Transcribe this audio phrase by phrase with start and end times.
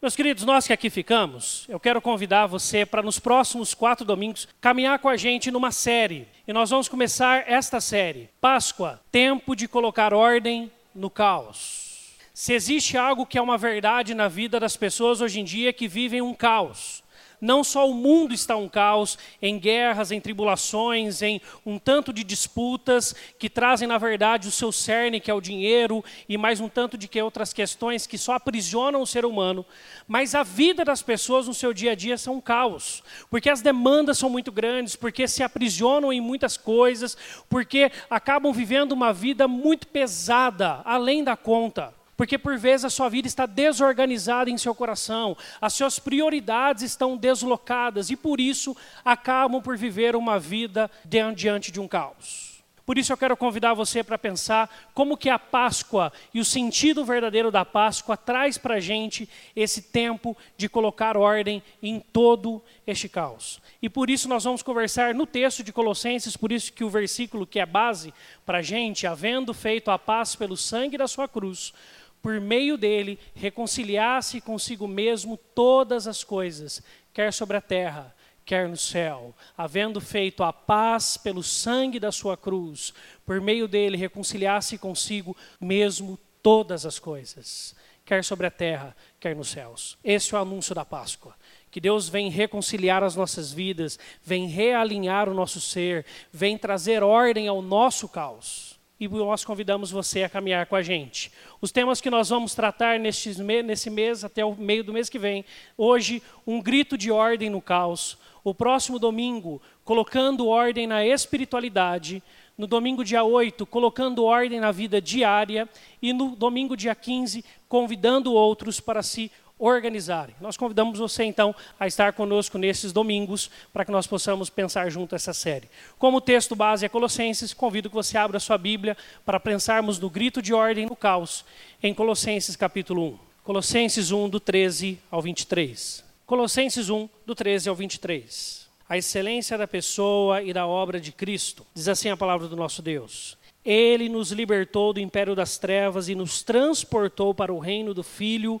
[0.00, 4.46] Meus queridos, nós que aqui ficamos, eu quero convidar você para nos próximos quatro domingos
[4.60, 6.28] caminhar com a gente numa série.
[6.46, 12.14] E nós vamos começar esta série, Páscoa, tempo de colocar ordem no caos.
[12.32, 15.88] Se existe algo que é uma verdade na vida das pessoas hoje em dia que
[15.88, 17.02] vivem um caos.
[17.40, 22.24] Não só o mundo está um caos, em guerras, em tribulações, em um tanto de
[22.24, 26.68] disputas que trazem, na verdade, o seu cerne, que é o dinheiro, e mais um
[26.68, 29.64] tanto de que outras questões que só aprisionam o ser humano.
[30.06, 33.62] Mas a vida das pessoas no seu dia a dia são um caos, porque as
[33.62, 37.16] demandas são muito grandes, porque se aprisionam em muitas coisas,
[37.48, 41.97] porque acabam vivendo uma vida muito pesada, além da conta.
[42.18, 47.16] Porque por vezes a sua vida está desorganizada em seu coração, as suas prioridades estão
[47.16, 52.48] deslocadas e por isso acabam por viver uma vida diante de um caos.
[52.84, 57.04] Por isso eu quero convidar você para pensar como que a Páscoa e o sentido
[57.04, 63.06] verdadeiro da Páscoa traz para a gente esse tempo de colocar ordem em todo este
[63.08, 63.60] caos.
[63.80, 67.46] E por isso nós vamos conversar no texto de Colossenses, por isso que o versículo
[67.46, 68.12] que é base
[68.46, 71.74] para a gente, havendo feito a paz pelo sangue da sua cruz,
[72.22, 78.76] por meio dele, reconciliasse consigo mesmo todas as coisas, quer sobre a terra, quer no
[78.76, 82.94] céu, havendo feito a paz pelo sangue da sua cruz,
[83.26, 89.48] por meio dele reconciliasse consigo mesmo todas as coisas, quer sobre a terra, quer nos
[89.48, 89.98] céus.
[90.02, 91.36] Esse é o anúncio da Páscoa.
[91.70, 97.48] Que Deus vem reconciliar as nossas vidas, vem realinhar o nosso ser, vem trazer ordem
[97.48, 101.30] ao nosso caos e nós convidamos você a caminhar com a gente.
[101.60, 105.18] Os temas que nós vamos tratar neste, nesse mês, até o meio do mês que
[105.18, 105.44] vem,
[105.76, 108.18] hoje, um grito de ordem no caos.
[108.42, 112.22] O próximo domingo, colocando ordem na espiritualidade.
[112.56, 115.68] No domingo, dia 8, colocando ordem na vida diária.
[116.02, 120.34] E no domingo, dia 15, convidando outros para se organizarem.
[120.40, 125.14] Nós convidamos você então a estar conosco nesses domingos para que nós possamos pensar junto
[125.14, 125.68] essa série.
[125.98, 130.08] Como o texto base é Colossenses, convido que você abra sua Bíblia para pensarmos no
[130.08, 131.44] grito de ordem no caos
[131.82, 133.18] em Colossenses capítulo 1.
[133.42, 136.04] Colossenses 1 do 13 ao 23.
[136.26, 138.68] Colossenses 1 do 13 ao 23.
[138.86, 141.66] A excelência da pessoa e da obra de Cristo.
[141.74, 143.38] Diz assim a palavra do nosso Deus.
[143.64, 148.60] Ele nos libertou do império das trevas e nos transportou para o reino do Filho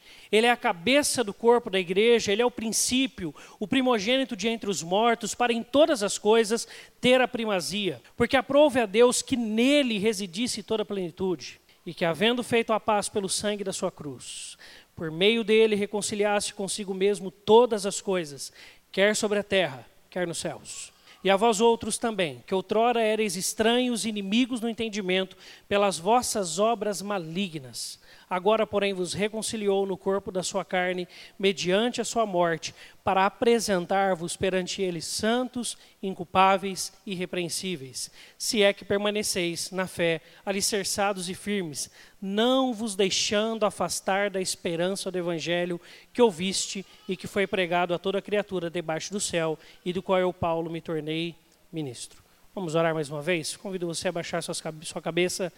[0.31, 4.47] Ele é a cabeça do corpo da igreja, ele é o princípio, o primogênito de
[4.47, 6.65] entre os mortos, para em todas as coisas
[7.01, 8.01] ter a primazia.
[8.15, 12.79] Porque aprove a Deus que nele residisse toda a plenitude, e que, havendo feito a
[12.79, 14.57] paz pelo sangue da sua cruz,
[14.95, 18.53] por meio dele reconciliasse consigo mesmo todas as coisas,
[18.89, 20.93] quer sobre a terra, quer nos céus.
[21.23, 25.37] E a vós outros também, que outrora erais estranhos e inimigos no entendimento,
[25.67, 27.99] pelas vossas obras malignas
[28.31, 31.05] agora, porém, vos reconciliou no corpo da sua carne,
[31.37, 38.85] mediante a sua morte, para apresentar-vos perante ele santos, inculpáveis e irrepreensíveis, se é que
[38.85, 45.81] permaneceis na fé, alicerçados e firmes, não vos deixando afastar da esperança do evangelho
[46.13, 50.19] que ouviste e que foi pregado a toda criatura debaixo do céu, e do qual
[50.19, 51.35] eu, Paulo, me tornei
[51.69, 52.23] ministro.
[52.55, 53.57] Vamos orar mais uma vez?
[53.57, 55.51] Convido você a baixar sua cabeça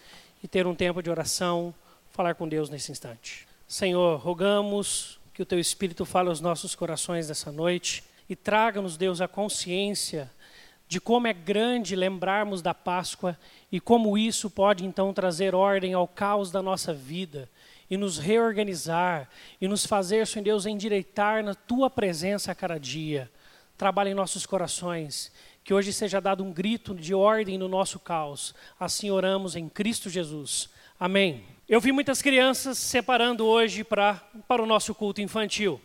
[0.44, 1.72] e ter um tempo de oração
[2.14, 3.48] falar com Deus nesse instante.
[3.68, 9.20] Senhor, rogamos que o Teu Espírito fale aos nossos corações nessa noite e traga-nos, Deus,
[9.20, 10.32] a consciência
[10.88, 13.38] de como é grande lembrarmos da Páscoa
[13.72, 17.50] e como isso pode então trazer ordem ao caos da nossa vida
[17.90, 19.28] e nos reorganizar
[19.60, 23.30] e nos fazer, Senhor Deus, endireitar na Tua presença a cada dia.
[23.76, 25.32] Trabalhe em nossos corações,
[25.64, 28.54] que hoje seja dado um grito de ordem no nosso caos.
[28.80, 30.70] Assim oramos em Cristo Jesus.
[31.00, 31.53] Amém.
[31.74, 35.82] Eu vi muitas crianças separando hoje pra, para o nosso culto infantil.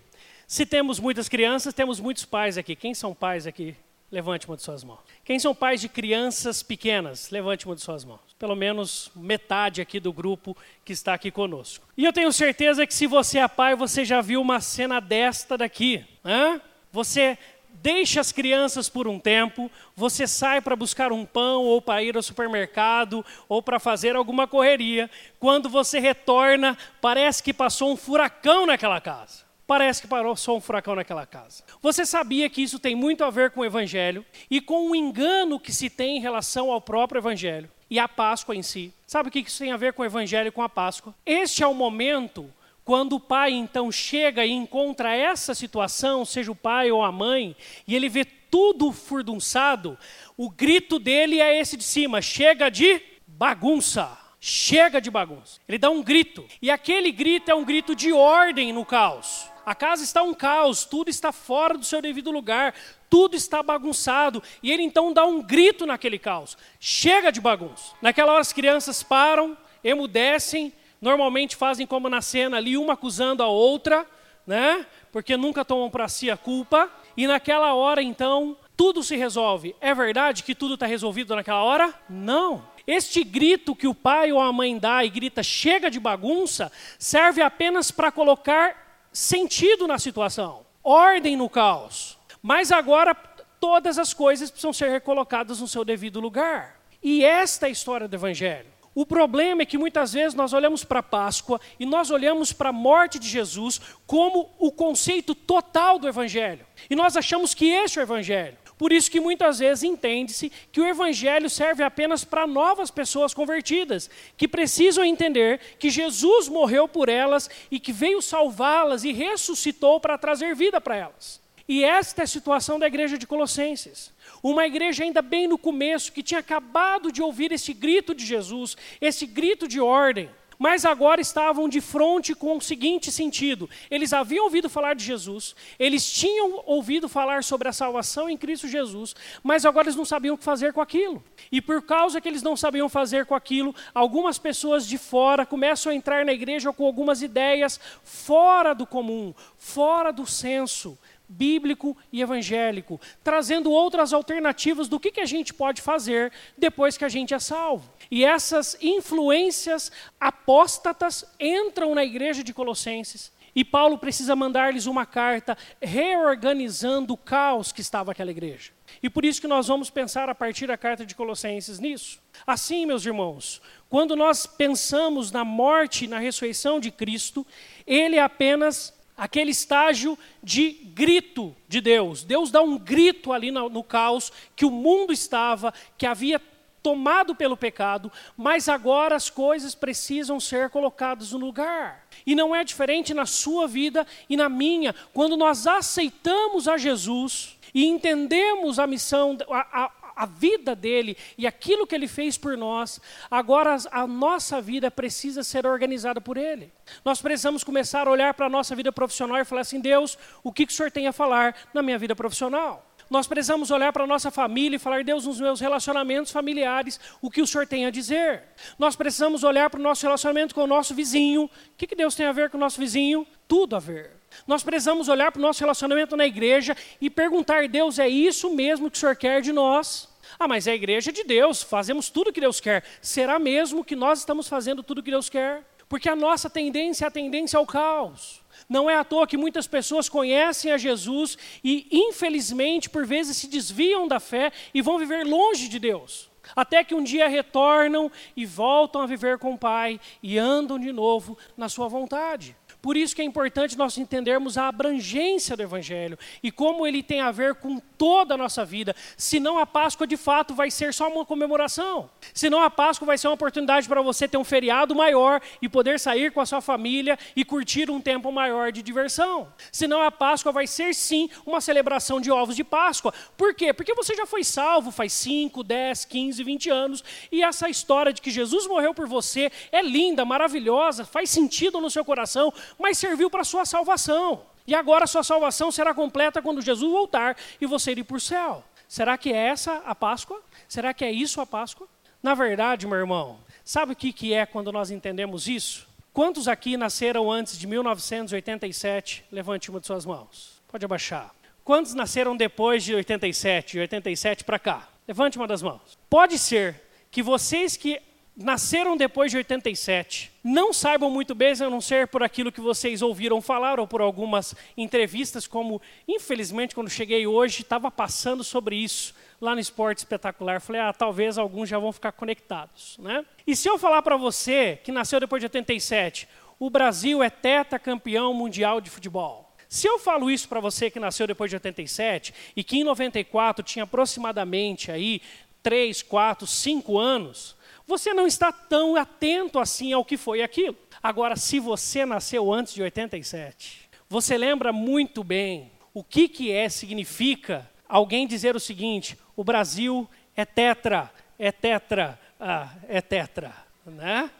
[0.47, 2.77] Se temos muitas crianças, temos muitos pais aqui.
[2.77, 3.75] Quem são pais aqui?
[4.13, 4.99] Levante uma de suas mãos.
[5.25, 7.31] Quem são pais de crianças pequenas?
[7.31, 8.21] Levante uma de suas mãos.
[8.39, 10.55] Pelo menos metade aqui do grupo
[10.85, 11.89] que está aqui conosco.
[11.97, 15.57] E eu tenho certeza que se você é pai, você já viu uma cena desta
[15.57, 16.05] daqui.
[16.23, 16.61] Hã?
[16.93, 17.39] Você
[17.75, 22.17] deixa as crianças por um tempo, você sai para buscar um pão ou para ir
[22.17, 25.11] ao supermercado ou para fazer alguma correria.
[25.39, 29.49] Quando você retorna, parece que passou um furacão naquela casa.
[29.67, 31.63] Parece que só um furacão naquela casa.
[31.83, 35.61] Você sabia que isso tem muito a ver com o Evangelho e com o engano
[35.61, 38.95] que se tem em relação ao próprio Evangelho e à Páscoa em si?
[39.07, 41.15] Sabe o que isso tem a ver com o Evangelho e com a Páscoa?
[41.25, 42.51] Este é o momento
[42.89, 47.55] quando o pai então chega e encontra essa situação, seja o pai ou a mãe,
[47.87, 49.99] e ele vê tudo furdunçado,
[50.39, 54.17] o grito dele é esse de cima: chega de bagunça.
[54.41, 55.61] Chega de bagunça.
[55.69, 56.47] Ele dá um grito.
[56.63, 59.51] E aquele grito é um grito de ordem no caos.
[59.67, 62.73] A casa está um caos, tudo está fora do seu devido lugar,
[63.11, 64.43] tudo está bagunçado.
[64.63, 67.93] E ele então dá um grito naquele caos: chega de bagunça.
[68.01, 73.49] Naquela hora as crianças param, emudecem, normalmente fazem como na cena ali, uma acusando a
[73.49, 74.07] outra,
[74.47, 74.87] né?
[75.13, 76.91] Porque nunca tomam para si a culpa.
[77.17, 79.75] E naquela hora então tudo se resolve.
[79.81, 81.93] É verdade que tudo está resolvido naquela hora?
[82.09, 82.65] Não.
[82.87, 87.43] Este grito que o pai ou a mãe dá e grita chega de bagunça serve
[87.43, 92.17] apenas para colocar sentido na situação, ordem no caos.
[92.41, 93.15] Mas agora
[93.61, 96.81] todas as coisas precisam ser recolocadas no seu devido lugar.
[97.03, 98.78] E esta é a história do Evangelho.
[98.99, 102.71] O problema é que muitas vezes nós olhamos para a Páscoa e nós olhamos para
[102.71, 106.67] a morte de Jesus como o conceito total do Evangelho.
[106.91, 108.59] E nós achamos que esse é o Evangelho.
[108.77, 114.11] Por isso que muitas vezes entende-se que o evangelho serve apenas para novas pessoas convertidas,
[114.37, 120.19] que precisam entender que Jesus morreu por elas e que veio salvá-las e ressuscitou para
[120.19, 121.41] trazer vida para elas.
[121.69, 124.11] E esta é a situação da igreja de Colossenses.
[124.43, 128.77] Uma igreja ainda bem no começo, que tinha acabado de ouvir esse grito de Jesus,
[129.01, 134.45] esse grito de ordem mas agora estavam de frente com o seguinte sentido: eles haviam
[134.45, 139.65] ouvido falar de Jesus, eles tinham ouvido falar sobre a salvação em Cristo Jesus, mas
[139.65, 141.23] agora eles não sabiam o que fazer com aquilo.
[141.53, 145.93] E por causa que eles não sabiam fazer com aquilo, algumas pessoas de fora começam
[145.93, 152.23] a entrar na igreja com algumas ideias fora do comum, fora do senso bíblico e
[152.23, 157.35] evangélico, trazendo outras alternativas do que, que a gente pode fazer depois que a gente
[157.35, 157.91] é salvo.
[158.11, 163.33] E essas influências apóstatas entram na igreja de Colossenses.
[163.55, 168.71] E Paulo precisa mandar-lhes uma carta reorganizando o caos que estava aquela igreja.
[169.03, 172.21] E por isso que nós vamos pensar a partir da carta de Colossenses nisso.
[172.47, 177.47] Assim, meus irmãos, quando nós pensamos na morte e na ressurreição de Cristo,
[177.87, 182.23] ele é apenas aquele estágio de grito de Deus.
[182.23, 186.41] Deus dá um grito ali no, no, caos que o mundo estava, que havia
[186.81, 192.07] tomado pelo pecado, mas agora as coisas precisam ser colocadas no lugar.
[192.25, 194.95] E não é diferente na sua vida e na minha.
[195.13, 201.47] Quando nós aceitamos a Jesus e entendemos a missão, a, a, a vida dele e
[201.47, 203.01] aquilo que ele fez por nós,
[203.31, 206.73] agora a nossa vida precisa ser organizada por ele.
[207.05, 210.53] Nós precisamos começar a olhar para a nossa vida profissional e falar assim: Deus, o
[210.53, 212.85] que, que o senhor tem a falar na minha vida profissional?
[213.09, 217.31] Nós precisamos olhar para a nossa família e falar, Deus, nos meus relacionamentos familiares, o
[217.31, 218.43] que o Senhor tem a dizer.
[218.79, 221.45] Nós precisamos olhar para o nosso relacionamento com o nosso vizinho.
[221.45, 223.27] O que, que Deus tem a ver com o nosso vizinho?
[223.47, 224.18] Tudo a ver.
[224.47, 228.91] Nós precisamos olhar para o nosso relacionamento na igreja e perguntar: Deus, é isso mesmo
[228.91, 230.09] que o Senhor quer de nós?
[230.39, 232.85] Ah, mas é a igreja de Deus, fazemos tudo que Deus quer.
[233.01, 235.65] Será mesmo que nós estamos fazendo tudo que Deus quer?
[235.89, 238.43] Porque a nossa tendência é a tendência ao caos.
[238.69, 243.47] Não é à toa que muitas pessoas conhecem a Jesus e, infelizmente, por vezes se
[243.47, 246.29] desviam da fé e vão viver longe de Deus.
[246.55, 250.93] Até que um dia retornam e voltam a viver com o Pai e andam de
[250.93, 252.57] novo na sua vontade.
[252.83, 257.21] Por isso que é importante nós entendermos a abrangência do Evangelho e como ele tem
[257.21, 258.95] a ver com toda a nossa vida.
[259.17, 262.11] Senão a Páscoa de fato vai ser só uma comemoração.
[262.33, 265.99] Senão a Páscoa vai ser uma oportunidade para você ter um feriado maior e poder
[265.99, 269.53] sair com a sua família e curtir um tempo maior de diversão.
[269.73, 273.13] Senão a Páscoa vai ser sim uma celebração de ovos de Páscoa.
[273.37, 273.73] Por quê?
[273.73, 278.21] Porque você já foi salvo faz 5, 10, 15, 20 anos e essa história de
[278.21, 283.31] que Jesus morreu por você é linda, maravilhosa, faz sentido no seu coração, mas serviu
[283.31, 284.43] para sua salvação.
[284.67, 288.65] E agora sua salvação será completa quando Jesus voltar e você ir para o céu.
[288.87, 290.43] Será que é essa a Páscoa?
[290.69, 291.87] Será que é isso a Páscoa?
[292.23, 295.87] Na verdade, meu irmão, sabe o que, que é quando nós entendemos isso?
[296.13, 299.25] Quantos aqui nasceram antes de 1987?
[299.31, 300.61] Levante uma de suas mãos.
[300.67, 301.33] Pode abaixar.
[301.65, 304.89] Quantos nasceram depois de 87, de 87 para cá?
[305.07, 305.99] Levante uma das mãos.
[306.11, 308.01] Pode ser que vocês que
[308.39, 313.03] nasceram depois de 87 não saibam muito bem, a não ser por aquilo que vocês
[313.03, 319.15] ouviram falar ou por algumas entrevistas, como infelizmente quando cheguei hoje estava passando sobre isso
[319.41, 320.61] lá no Esporte Espetacular.
[320.61, 322.97] Falei, ah, talvez alguns já vão ficar conectados.
[322.99, 323.25] Né?
[323.47, 326.27] E se eu falar para você que nasceu depois de 87,
[326.59, 327.31] o Brasil é
[327.79, 329.55] campeão mundial de futebol.
[329.69, 333.63] Se eu falo isso para você que nasceu depois de 87 e que em 94
[333.63, 335.21] tinha aproximadamente aí
[335.63, 337.55] 3, 4, 5 anos,
[337.89, 340.77] você não está tão atento assim ao que foi aquilo.
[341.03, 346.69] Agora, se você nasceu antes de 87, você lembra muito bem o que, que é,
[346.69, 353.55] significa alguém dizer o seguinte: o Brasil é tetra, é tetra, ah, é tetra.
[353.87, 354.31] Né?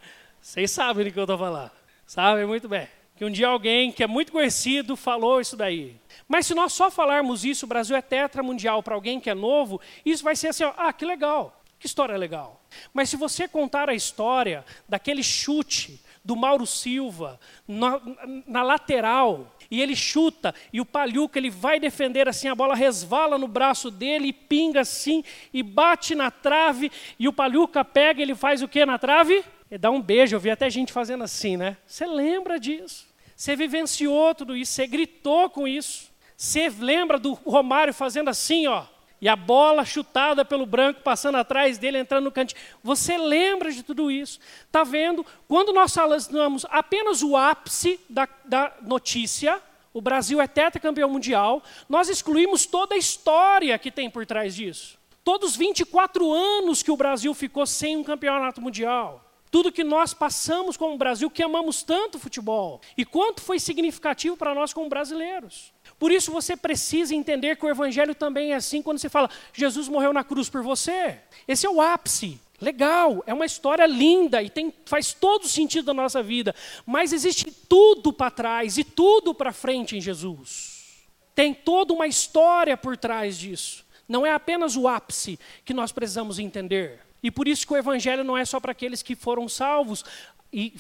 [0.43, 1.73] Vocês sabem do que eu estou falando.
[2.07, 2.87] Sabem muito bem.
[3.17, 5.97] Que um dia alguém que é muito conhecido falou isso daí.
[6.29, 9.35] Mas se nós só falarmos isso, o Brasil é tetra mundial para alguém que é
[9.35, 11.58] novo, isso vai ser assim, ó, ah, que legal.
[11.79, 12.61] Que história legal.
[12.93, 18.01] Mas se você contar a história daquele chute do Mauro Silva na,
[18.47, 23.39] na lateral, e ele chuta, e o Palhuca ele vai defender assim, a bola resvala
[23.39, 28.35] no braço dele, e pinga assim, e bate na trave, e o Palhuca pega, ele
[28.35, 29.45] faz o que na trave?
[29.79, 31.77] Dá um beijo, eu vi até gente fazendo assim, né?
[31.87, 33.07] Você lembra disso?
[33.37, 36.11] Você vivenciou tudo isso, você gritou com isso.
[36.37, 38.85] Você lembra do Romário fazendo assim, ó,
[39.21, 42.61] e a bola chutada pelo branco passando atrás dele, entrando no cantinho.
[42.83, 44.39] Você lembra de tudo isso?
[44.67, 45.25] Está vendo?
[45.47, 49.61] Quando nós falamos apenas o ápice da, da notícia,
[49.93, 54.99] o Brasil é tetracampeão mundial, nós excluímos toda a história que tem por trás disso.
[55.25, 59.25] Todos os 24 anos que o Brasil ficou sem um campeonato mundial.
[59.51, 62.81] Tudo que nós passamos como Brasil, que amamos tanto futebol.
[62.97, 65.73] E quanto foi significativo para nós como brasileiros.
[65.99, 69.89] Por isso você precisa entender que o Evangelho também é assim quando você fala, Jesus
[69.89, 71.19] morreu na cruz por você.
[71.47, 72.41] Esse é o ápice.
[72.61, 76.55] Legal, é uma história linda e tem, faz todo sentido da nossa vida.
[76.85, 81.07] Mas existe tudo para trás e tudo para frente em Jesus.
[81.35, 83.85] Tem toda uma história por trás disso.
[84.09, 87.01] Não é apenas o ápice que nós precisamos entender.
[87.23, 90.05] E por isso que o Evangelho não é só para aqueles que foram salvos
[90.53, 90.73] e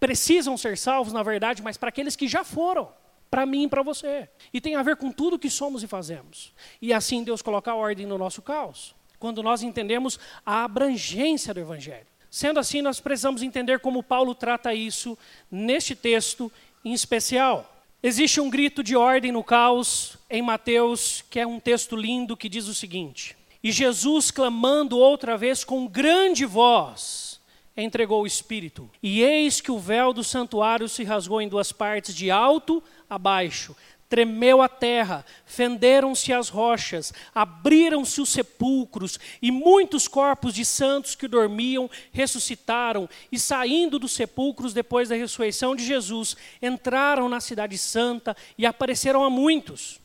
[0.00, 2.88] precisam ser salvos, na verdade, mas para aqueles que já foram
[3.30, 4.28] para mim e para você.
[4.52, 6.52] E tem a ver com tudo que somos e fazemos.
[6.82, 11.60] E assim Deus coloca a ordem no nosso caos, quando nós entendemos a abrangência do
[11.60, 12.06] Evangelho.
[12.30, 15.16] Sendo assim, nós precisamos entender como Paulo trata isso
[15.50, 16.50] neste texto
[16.84, 17.76] em especial.
[18.02, 22.48] Existe um grito de ordem no caos em Mateus, que é um texto lindo que
[22.48, 27.40] diz o seguinte: E Jesus, clamando outra vez com grande voz,
[27.76, 28.88] entregou o Espírito.
[29.02, 32.82] E eis que o véu do santuário se rasgou em duas partes, de alto
[33.18, 33.76] baixo.
[34.08, 41.28] Tremeu a terra, fenderam-se as rochas, abriram-se os sepulcros, e muitos corpos de santos que
[41.28, 48.36] dormiam ressuscitaram, e saindo dos sepulcros depois da ressurreição de Jesus, entraram na Cidade Santa
[48.58, 50.00] e apareceram a muitos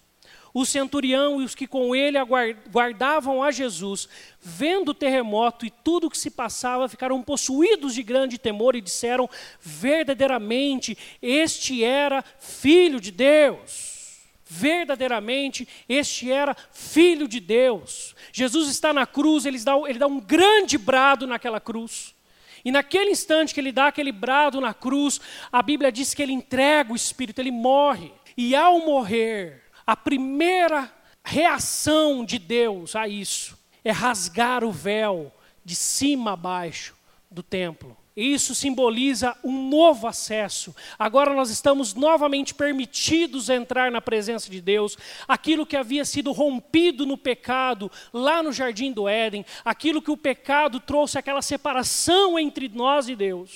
[0.56, 2.18] o centurião e os que com ele
[2.72, 4.08] guardavam a Jesus,
[4.40, 8.80] vendo o terremoto e tudo o que se passava, ficaram possuídos de grande temor e
[8.80, 13.94] disseram: verdadeiramente, este era filho de Deus.
[14.46, 18.16] Verdadeiramente, este era filho de Deus.
[18.32, 22.16] Jesus está na cruz, ele dá, ele dá um grande brado naquela cruz.
[22.64, 25.20] E naquele instante que ele dá aquele brado na cruz,
[25.52, 28.14] a Bíblia diz que ele entrega o Espírito, ele morre.
[28.38, 30.92] E ao morrer, a primeira
[31.24, 35.32] reação de Deus a isso é rasgar o véu
[35.64, 36.96] de cima a baixo
[37.30, 37.96] do templo.
[38.16, 40.74] Isso simboliza um novo acesso.
[40.98, 44.98] Agora nós estamos novamente permitidos entrar na presença de Deus.
[45.28, 50.16] Aquilo que havia sido rompido no pecado, lá no jardim do Éden, aquilo que o
[50.16, 53.52] pecado trouxe aquela separação entre nós e Deus,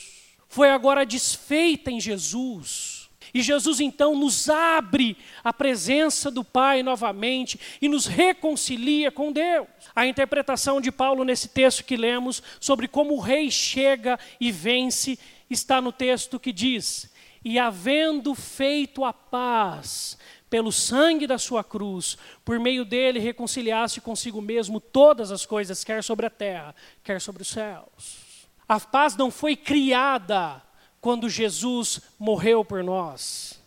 [0.50, 2.99] foi agora desfeita em Jesus.
[3.34, 9.68] E Jesus então nos abre a presença do Pai novamente e nos reconcilia com Deus.
[9.96, 15.20] A interpretação de Paulo nesse texto que lemos sobre como o rei chega e vence
[15.50, 17.12] está no texto que diz:
[17.44, 20.18] E havendo feito a paz
[20.50, 26.04] pelo sangue da sua cruz, por meio dele reconciliasse consigo mesmo todas as coisas, quer
[26.04, 28.30] sobre a terra, quer sobre os céus.
[28.68, 30.62] A paz não foi criada
[31.01, 33.60] quando Jesus morreu por nós.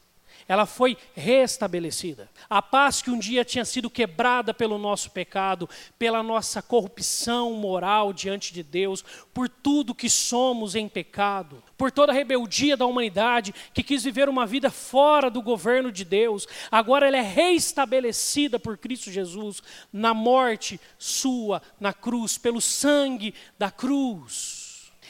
[0.49, 2.29] Ela foi restabelecida.
[2.51, 8.13] A paz que um dia tinha sido quebrada pelo nosso pecado, pela nossa corrupção moral
[8.13, 13.55] diante de Deus, por tudo que somos em pecado, por toda a rebeldia da humanidade
[13.73, 18.77] que quis viver uma vida fora do governo de Deus, agora ela é restabelecida por
[18.77, 19.63] Cristo Jesus
[19.93, 24.62] na morte sua na cruz, pelo sangue da cruz.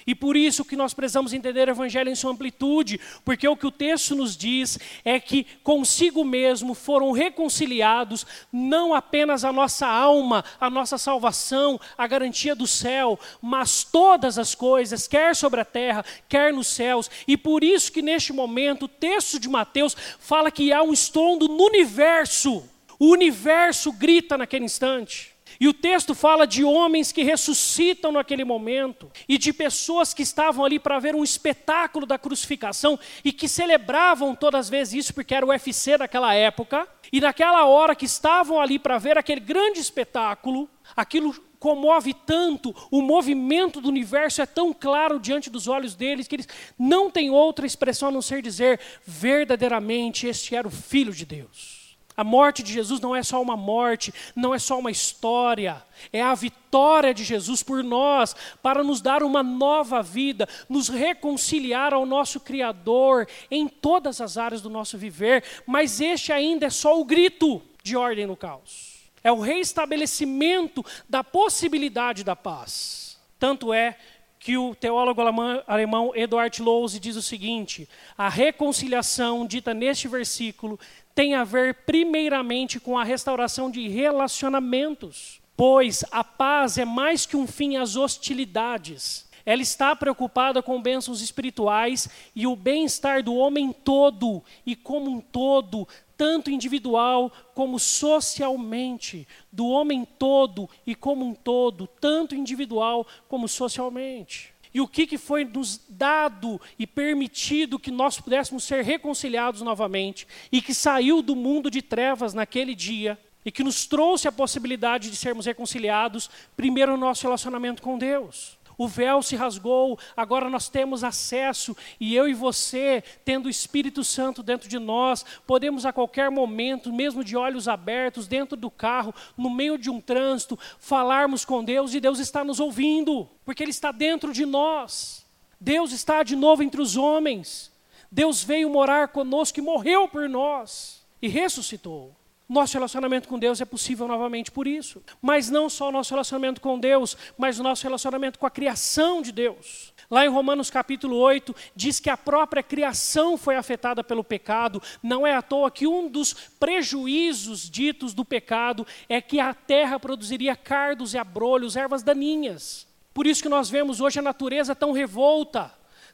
[0.06, 3.66] E por isso que nós precisamos entender o Evangelho em sua amplitude, porque o que
[3.66, 10.44] o texto nos diz é que consigo mesmo foram reconciliados não apenas a nossa alma,
[10.60, 16.04] a nossa salvação, a garantia do céu, mas todas as coisas, quer sobre a terra,
[16.28, 17.10] quer nos céus.
[17.26, 21.48] E por isso que neste momento o texto de Mateus fala que há um estrondo
[21.48, 22.64] no universo.
[22.98, 25.31] O universo grita naquele instante.
[25.60, 30.64] E o texto fala de homens que ressuscitam naquele momento e de pessoas que estavam
[30.64, 35.34] ali para ver um espetáculo da crucificação e que celebravam todas as vezes isso porque
[35.34, 36.86] era o UFC daquela época.
[37.12, 43.00] E naquela hora que estavam ali para ver aquele grande espetáculo, aquilo comove tanto, o
[43.00, 47.64] movimento do universo é tão claro diante dos olhos deles que eles não têm outra
[47.64, 51.81] expressão a não ser dizer verdadeiramente este era o filho de Deus.
[52.16, 56.22] A morte de Jesus não é só uma morte, não é só uma história, é
[56.22, 62.04] a vitória de Jesus por nós, para nos dar uma nova vida, nos reconciliar ao
[62.04, 67.04] nosso Criador em todas as áreas do nosso viver, mas este ainda é só o
[67.04, 68.92] grito de ordem no caos.
[69.24, 73.18] É o reestabelecimento da possibilidade da paz.
[73.38, 73.96] Tanto é
[74.42, 75.20] que o teólogo
[75.68, 77.88] alemão, Eduard Lohse diz o seguinte:
[78.18, 80.78] a reconciliação dita neste versículo
[81.14, 87.36] tem a ver primeiramente com a restauração de relacionamentos, pois a paz é mais que
[87.36, 89.30] um fim às hostilidades.
[89.44, 95.20] Ela está preocupada com bênçãos espirituais e o bem-estar do homem todo e como um
[95.20, 103.48] todo, tanto individual como socialmente, do homem todo e como um todo, tanto individual como
[103.48, 104.54] socialmente.
[104.74, 110.26] E o que, que foi nos dado e permitido que nós pudéssemos ser reconciliados novamente
[110.50, 115.10] e que saiu do mundo de trevas naquele dia e que nos trouxe a possibilidade
[115.10, 120.68] de sermos reconciliados, primeiro o nosso relacionamento com Deus o véu se rasgou, agora nós
[120.68, 125.92] temos acesso, e eu e você, tendo o Espírito Santo dentro de nós, podemos a
[125.92, 131.44] qualquer momento, mesmo de olhos abertos, dentro do carro, no meio de um trânsito, falarmos
[131.44, 135.24] com Deus, e Deus está nos ouvindo, porque Ele está dentro de nós.
[135.60, 137.70] Deus está de novo entre os homens.
[138.10, 142.14] Deus veio morar conosco e morreu por nós e ressuscitou.
[142.52, 145.02] Nosso relacionamento com Deus é possível novamente por isso.
[145.22, 149.22] Mas não só o nosso relacionamento com Deus, mas o nosso relacionamento com a criação
[149.22, 149.94] de Deus.
[150.10, 154.82] Lá em Romanos capítulo 8, diz que a própria criação foi afetada pelo pecado.
[155.02, 159.98] Não é à toa que um dos prejuízos ditos do pecado é que a terra
[159.98, 162.86] produziria cardos e abrolhos, ervas daninhas.
[163.14, 165.72] Por isso que nós vemos hoje a natureza tão revolta,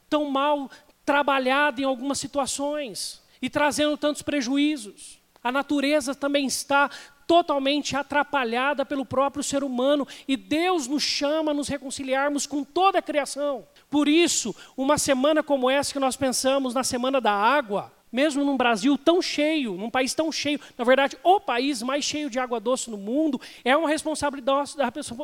[0.09, 0.71] tão mal
[1.03, 5.18] trabalhada em algumas situações e trazendo tantos prejuízos.
[5.43, 6.89] A natureza também está
[7.25, 12.97] totalmente atrapalhada pelo próprio ser humano e Deus nos chama a nos reconciliarmos com toda
[12.97, 13.67] a criação.
[13.87, 18.57] Por isso, uma semana como essa que nós pensamos na Semana da Água, mesmo num
[18.57, 22.59] Brasil tão cheio, num país tão cheio, na verdade, o país mais cheio de água
[22.59, 24.73] doce no mundo, é uma responsabilidade,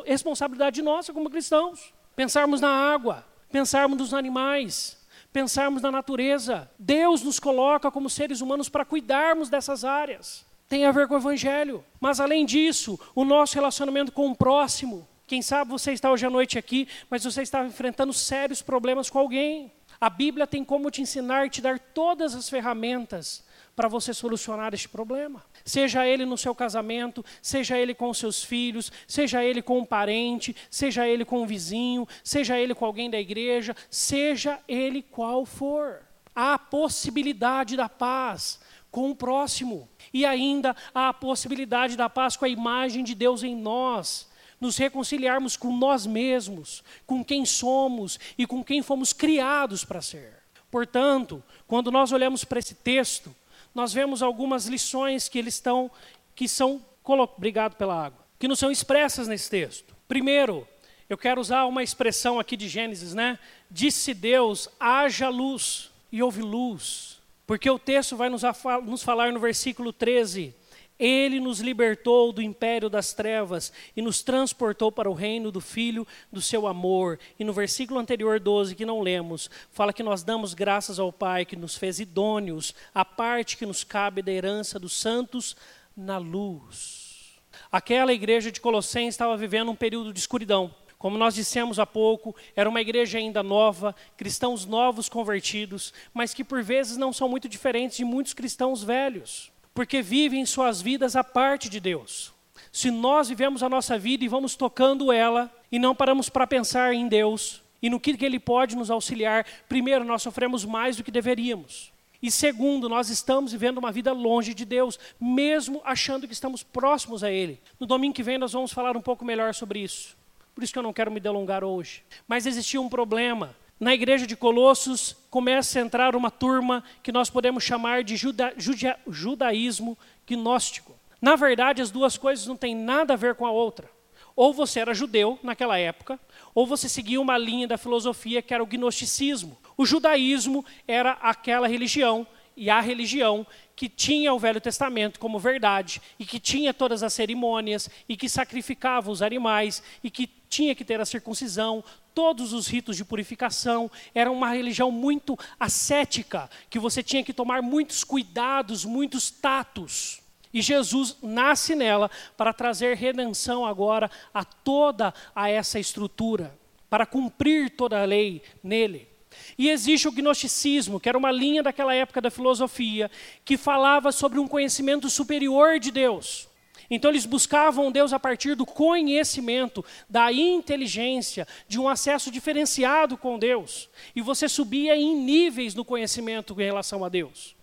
[0.04, 1.92] responsabilidade nossa como cristãos.
[2.14, 4.96] Pensarmos na água, pensarmos nos animais,
[5.32, 6.70] pensarmos na natureza.
[6.78, 10.44] Deus nos coloca como seres humanos para cuidarmos dessas áreas.
[10.68, 11.84] Tem a ver com o Evangelho.
[12.00, 15.06] Mas além disso, o nosso relacionamento com o próximo.
[15.26, 19.18] Quem sabe você está hoje à noite aqui, mas você está enfrentando sérios problemas com
[19.18, 19.72] alguém.
[20.00, 23.44] A Bíblia tem como te ensinar, te dar todas as ferramentas
[23.76, 25.44] para você solucionar este problema.
[25.62, 30.56] Seja ele no seu casamento, seja ele com seus filhos, seja ele com um parente,
[30.70, 36.00] seja ele com um vizinho, seja ele com alguém da igreja, seja ele qual for.
[36.34, 38.58] Há a possibilidade da paz
[38.90, 39.86] com o próximo.
[40.12, 44.26] E ainda há a possibilidade da paz com a imagem de Deus em nós
[44.58, 50.32] nos reconciliarmos com nós mesmos, com quem somos e com quem fomos criados para ser.
[50.70, 53.34] Portanto, quando nós olhamos para esse texto,
[53.76, 55.90] nós vemos algumas lições que eles estão,
[56.34, 59.94] que são, obrigado pela água, que não são expressas nesse texto.
[60.08, 60.66] Primeiro,
[61.10, 63.38] eu quero usar uma expressão aqui de Gênesis, né?
[63.70, 67.20] Disse Deus, haja luz, e houve luz.
[67.46, 68.40] Porque o texto vai nos,
[68.82, 70.54] nos falar no versículo 13,
[70.98, 76.06] ele nos libertou do império das trevas e nos transportou para o reino do Filho
[76.32, 77.18] do seu amor.
[77.38, 81.44] E no versículo anterior 12, que não lemos, fala que nós damos graças ao Pai
[81.44, 85.54] que nos fez idôneos, a parte que nos cabe da herança dos santos
[85.96, 87.36] na luz.
[87.70, 90.74] Aquela igreja de Colossenses estava vivendo um período de escuridão.
[90.98, 96.42] Como nós dissemos há pouco, era uma igreja ainda nova, cristãos novos convertidos, mas que
[96.42, 101.22] por vezes não são muito diferentes de muitos cristãos velhos porque vivem suas vidas à
[101.22, 102.32] parte de Deus.
[102.72, 106.94] Se nós vivemos a nossa vida e vamos tocando ela, e não paramos para pensar
[106.94, 109.46] em Deus, e no que, que Ele pode nos auxiliar.
[109.68, 111.92] Primeiro, nós sofremos mais do que deveríamos.
[112.22, 117.22] E segundo, nós estamos vivendo uma vida longe de Deus, mesmo achando que estamos próximos
[117.22, 117.60] a Ele.
[117.78, 120.16] No domingo que vem nós vamos falar um pouco melhor sobre isso.
[120.54, 122.02] Por isso que eu não quero me delongar hoje.
[122.26, 123.54] Mas existia um problema.
[123.78, 128.54] Na igreja de Colossos começa a entrar uma turma que nós podemos chamar de juda,
[128.56, 130.96] juda, judaísmo gnóstico.
[131.20, 133.90] Na verdade, as duas coisas não têm nada a ver com a outra.
[134.34, 136.18] Ou você era judeu naquela época,
[136.54, 139.58] ou você seguia uma linha da filosofia que era o gnosticismo.
[139.76, 146.00] O judaísmo era aquela religião e a religião que tinha o Velho Testamento como verdade
[146.18, 150.84] e que tinha todas as cerimônias e que sacrificava os animais e que tinha que
[150.84, 151.84] ter a circuncisão,
[152.14, 153.90] todos os ritos de purificação.
[154.14, 160.22] Era uma religião muito ascética, que você tinha que tomar muitos cuidados, muitos tatos.
[160.54, 166.58] E Jesus nasce nela para trazer redenção agora a toda a essa estrutura,
[166.88, 169.15] para cumprir toda a lei nele.
[169.58, 173.10] E existe o gnosticismo, que era uma linha daquela época da filosofia,
[173.44, 176.48] que falava sobre um conhecimento superior de Deus.
[176.90, 183.38] Então eles buscavam Deus a partir do conhecimento, da inteligência, de um acesso diferenciado com
[183.38, 183.88] Deus.
[184.14, 187.56] E você subia em níveis no conhecimento em relação a Deus.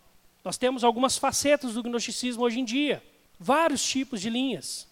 [0.43, 3.01] Nós temos algumas facetas do gnosticismo hoje em dia,
[3.39, 4.87] vários tipos de linhas.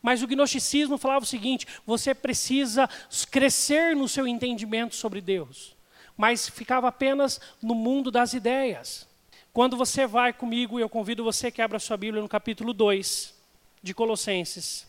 [0.00, 2.88] Mas o gnosticismo falava o seguinte: você precisa
[3.30, 5.71] crescer no seu entendimento sobre Deus.
[6.16, 9.08] Mas ficava apenas no mundo das ideias.
[9.52, 13.34] Quando você vai comigo, eu convido você que abra sua Bíblia no capítulo 2
[13.82, 14.86] de Colossenses.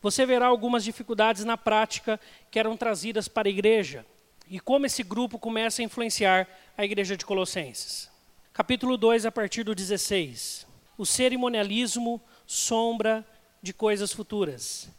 [0.00, 2.18] Você verá algumas dificuldades na prática
[2.50, 4.04] que eram trazidas para a igreja
[4.48, 8.10] e como esse grupo começa a influenciar a igreja de Colossenses.
[8.52, 10.66] Capítulo 2, a partir do 16.
[10.98, 13.26] O cerimonialismo sombra
[13.62, 14.90] de coisas futuras.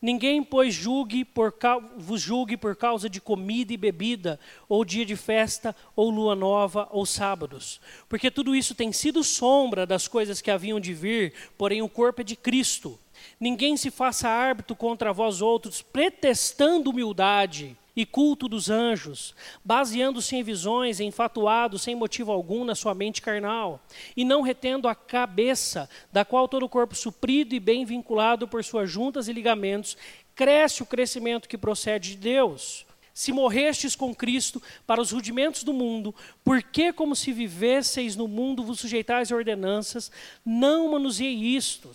[0.00, 1.52] Ninguém, pois, julgue por,
[1.96, 6.88] vos julgue por causa de comida e bebida, ou dia de festa, ou lua nova,
[6.92, 7.80] ou sábados.
[8.08, 12.20] Porque tudo isso tem sido sombra das coisas que haviam de vir, porém o corpo
[12.20, 12.98] é de Cristo.
[13.40, 19.34] Ninguém se faça árbitro contra vós outros, pretextando humildade e culto dos anjos,
[19.64, 23.82] baseando-se em visões, enfatuado sem motivo algum na sua mente carnal,
[24.16, 28.62] e não retendo a cabeça, da qual todo o corpo suprido e bem vinculado por
[28.62, 29.96] suas juntas e ligamentos,
[30.32, 32.86] cresce o crescimento que procede de Deus.
[33.12, 38.28] Se morrestes com Cristo para os rudimentos do mundo, por que, como se vivesseis no
[38.28, 40.08] mundo, vos sujeitais a ordenanças?
[40.46, 41.90] Não manuseie isto,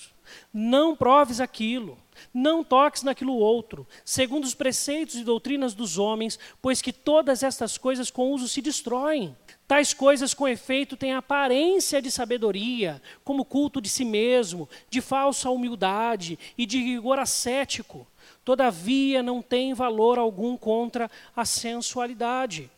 [0.53, 1.97] não proves aquilo,
[2.33, 7.77] não toques naquilo outro, segundo os preceitos e doutrinas dos homens, pois que todas estas
[7.77, 9.35] coisas com uso se destroem.
[9.67, 15.49] Tais coisas, com efeito, têm aparência de sabedoria, como culto de si mesmo, de falsa
[15.49, 18.05] humildade e de rigor ascético.
[18.43, 22.69] Todavia, não tem valor algum contra a sensualidade.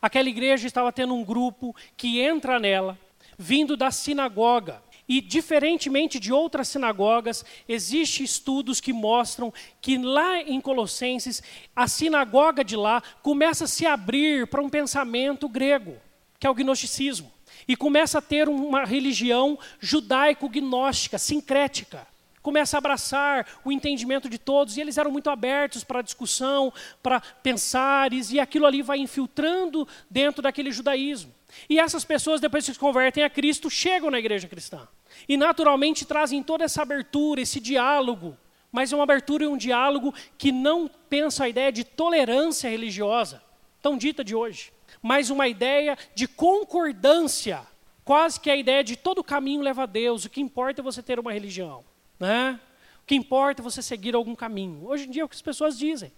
[0.00, 2.98] Aquela igreja estava tendo um grupo que entra nela,
[3.38, 10.60] vindo da sinagoga, e, diferentemente de outras sinagogas, existem estudos que mostram que lá em
[10.60, 11.42] Colossenses,
[11.74, 15.96] a sinagoga de lá começa a se abrir para um pensamento grego,
[16.38, 17.32] que é o gnosticismo.
[17.68, 22.06] E começa a ter uma religião judaico-gnóstica, sincrética.
[22.42, 27.20] Começa a abraçar o entendimento de todos, e eles eram muito abertos para discussão, para
[27.20, 31.35] pensares, e aquilo ali vai infiltrando dentro daquele judaísmo.
[31.68, 34.86] E essas pessoas, depois que se convertem a Cristo, chegam na igreja cristã.
[35.28, 38.36] E naturalmente trazem toda essa abertura, esse diálogo.
[38.70, 43.42] Mas é uma abertura e um diálogo que não pensa a ideia de tolerância religiosa,
[43.80, 47.60] tão dita de hoje, mas uma ideia de concordância,
[48.04, 51.02] quase que a ideia de todo caminho leva a Deus, o que importa é você
[51.02, 51.84] ter uma religião.
[52.18, 52.60] Né?
[53.02, 54.86] O que importa é você seguir algum caminho.
[54.86, 56.12] Hoje em dia é o que as pessoas dizem.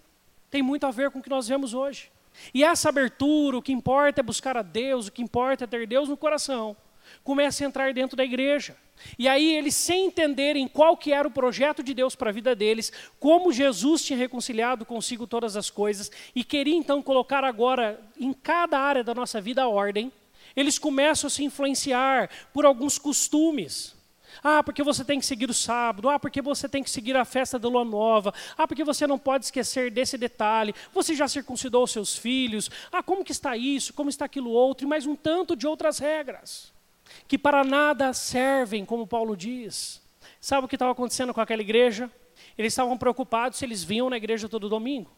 [0.50, 2.10] Tem muito a ver com o que nós vemos hoje.
[2.52, 5.86] E essa abertura, o que importa é buscar a Deus, o que importa é ter
[5.86, 6.76] Deus no coração.
[7.24, 8.76] Começa a entrar dentro da igreja.
[9.18, 12.54] E aí eles, sem entenderem qual que era o projeto de Deus para a vida
[12.54, 18.32] deles, como Jesus tinha reconciliado consigo todas as coisas, e queria então colocar agora em
[18.32, 20.12] cada área da nossa vida a ordem,
[20.56, 23.97] eles começam a se influenciar por alguns costumes.
[24.42, 26.08] Ah, porque você tem que seguir o sábado.
[26.08, 28.32] Ah, porque você tem que seguir a festa da lua nova.
[28.56, 30.74] Ah, porque você não pode esquecer desse detalhe.
[30.92, 32.70] Você já circuncidou seus filhos.
[32.92, 33.92] Ah, como que está isso?
[33.92, 34.86] Como está aquilo outro?
[34.86, 36.72] E mais um tanto de outras regras
[37.26, 40.02] que para nada servem, como Paulo diz.
[40.40, 42.10] Sabe o que estava acontecendo com aquela igreja?
[42.56, 45.10] Eles estavam preocupados se eles vinham na igreja todo domingo.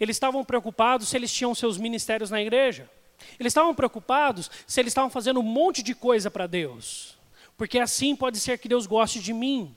[0.00, 2.90] Eles estavam preocupados se eles tinham seus ministérios na igreja.
[3.38, 7.15] Eles estavam preocupados se eles estavam fazendo um monte de coisa para Deus
[7.56, 9.74] porque assim pode ser que Deus goste de mim.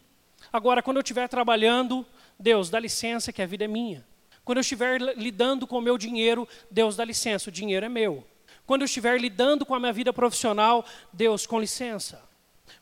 [0.51, 2.05] Agora, quando eu estiver trabalhando,
[2.39, 4.05] Deus, dá licença que a vida é minha.
[4.43, 8.25] Quando eu estiver lidando com o meu dinheiro, Deus dá licença, o dinheiro é meu.
[8.65, 12.21] Quando eu estiver lidando com a minha vida profissional, Deus, com licença.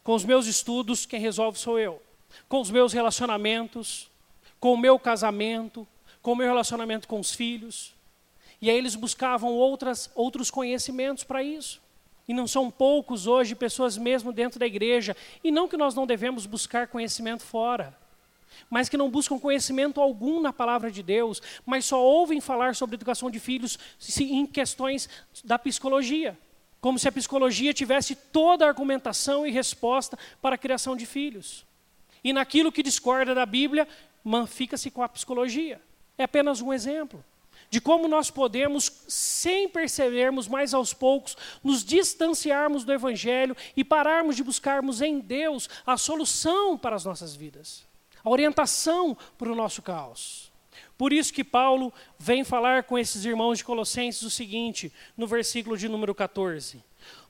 [0.04, 2.02] Com os meus estudos, quem resolve sou eu.
[2.48, 4.10] Com os meus relacionamentos,
[4.60, 5.88] com o meu casamento,
[6.22, 7.94] com o meu relacionamento com os filhos.
[8.62, 11.82] E aí eles buscavam outras, outros conhecimentos para isso.
[12.28, 15.16] E não são poucos hoje pessoas mesmo dentro da igreja.
[15.44, 17.98] E não que nós não devemos buscar conhecimento fora,
[18.70, 22.96] mas que não buscam conhecimento algum na palavra de Deus, mas só ouvem falar sobre
[22.96, 23.80] educação de filhos
[24.20, 25.08] em questões
[25.44, 26.38] da psicologia.
[26.82, 31.66] Como se a psicologia tivesse toda a argumentação e resposta para a criação de filhos.
[32.24, 33.88] E naquilo que discorda da Bíblia,
[34.48, 35.82] fica-se com a psicologia.
[36.18, 37.24] É apenas um exemplo
[37.70, 44.36] de como nós podemos, sem percebermos, mais aos poucos, nos distanciarmos do Evangelho e pararmos
[44.36, 47.86] de buscarmos em Deus a solução para as nossas vidas,
[48.24, 50.52] a orientação para o nosso caos.
[50.98, 55.78] Por isso que Paulo vem falar com esses irmãos de Colossenses o seguinte, no versículo
[55.78, 56.84] de número 14: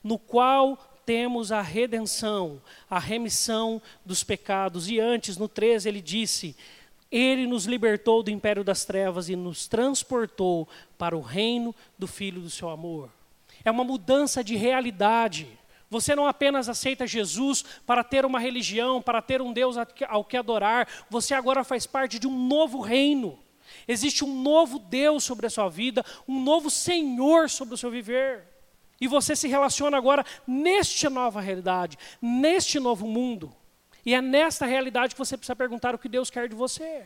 [0.03, 4.89] No qual temos a redenção, a remissão dos pecados.
[4.89, 6.55] E antes, no 13, ele disse:
[7.11, 10.67] ele nos libertou do império das trevas e nos transportou
[10.97, 13.09] para o reino do Filho do seu amor.
[13.63, 15.47] É uma mudança de realidade.
[15.89, 20.35] Você não apenas aceita Jesus para ter uma religião, para ter um Deus ao que
[20.35, 23.39] adorar, você agora faz parte de um novo reino.
[23.87, 28.43] Existe um novo Deus sobre a sua vida, um novo Senhor sobre o seu viver.
[28.99, 33.53] E você se relaciona agora nesta nova realidade, neste novo mundo.
[34.07, 37.05] E é nesta realidade que você precisa perguntar o que Deus quer de você,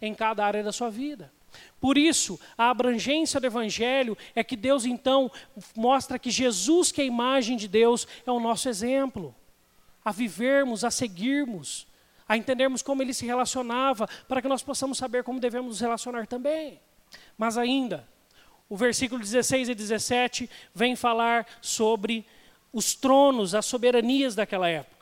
[0.00, 1.30] em cada área da sua vida.
[1.78, 5.30] Por isso, a abrangência do Evangelho é que Deus então
[5.76, 9.34] mostra que Jesus, que é a imagem de Deus, é o nosso exemplo,
[10.02, 11.86] a vivermos, a seguirmos,
[12.26, 16.26] a entendermos como ele se relacionava, para que nós possamos saber como devemos nos relacionar
[16.26, 16.80] também.
[17.36, 18.08] Mas ainda,
[18.70, 22.24] o versículo 16 e 17 vem falar sobre
[22.72, 24.97] os tronos, as soberanias daquela época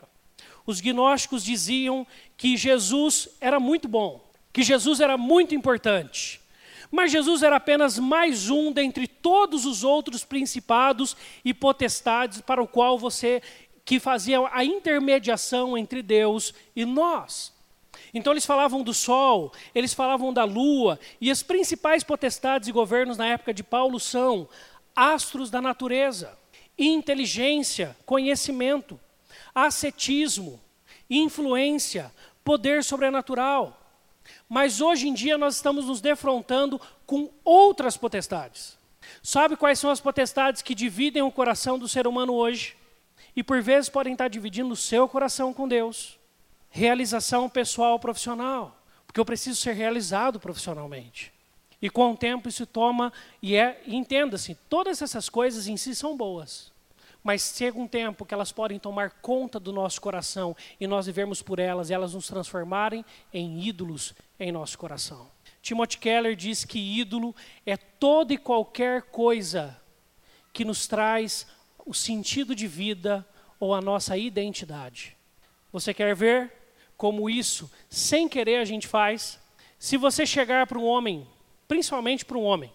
[0.67, 6.41] os gnósticos diziam que Jesus era muito bom, que Jesus era muito importante.
[6.91, 12.69] Mas Jesus era apenas mais um dentre todos os outros principados e potestades para o
[12.69, 13.43] qual você
[13.85, 17.53] que fazia a intermediação entre Deus e nós.
[18.13, 23.17] Então eles falavam do sol, eles falavam da lua, e as principais potestades e governos
[23.17, 24.49] na época de Paulo são
[24.95, 26.37] astros da natureza,
[26.79, 28.99] inteligência, conhecimento
[29.57, 30.61] ascetismo,
[31.09, 32.13] influência,
[32.45, 33.81] poder sobrenatural.
[34.47, 38.77] Mas hoje em dia nós estamos nos defrontando com outras potestades.
[39.23, 42.77] Sabe quais são as potestades que dividem o coração do ser humano hoje?
[43.35, 46.19] E por vezes podem estar dividindo o seu coração com Deus.
[46.69, 51.33] Realização pessoal profissional, porque eu preciso ser realizado profissionalmente.
[51.81, 56.15] E com o tempo isso toma, e é, entenda-se, todas essas coisas em si são
[56.15, 56.76] boas
[57.27, 61.43] mas chega um tempo que elas podem tomar conta do nosso coração e nós vivermos
[61.43, 65.29] por elas e elas nos transformarem em ídolos em nosso coração.
[65.61, 67.35] Timothy Keller diz que ídolo
[67.67, 69.77] é toda e qualquer coisa
[70.53, 71.49] que nos traz
[71.85, 73.27] o sentido de vida
[73.59, 75.17] ou a nossa identidade.
[75.73, 76.53] Você quer ver
[76.97, 79.41] como isso, sem querer, a gente faz?
[79.81, 81.27] Se você chegar para um homem,
[81.67, 82.73] principalmente para um homem,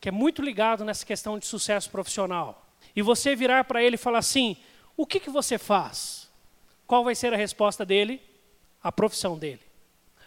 [0.00, 2.62] que é muito ligado nessa questão de sucesso profissional,
[2.94, 4.56] e você virar para ele e falar assim:
[4.96, 6.30] o que, que você faz?
[6.86, 8.20] Qual vai ser a resposta dele?
[8.82, 9.60] A profissão dele.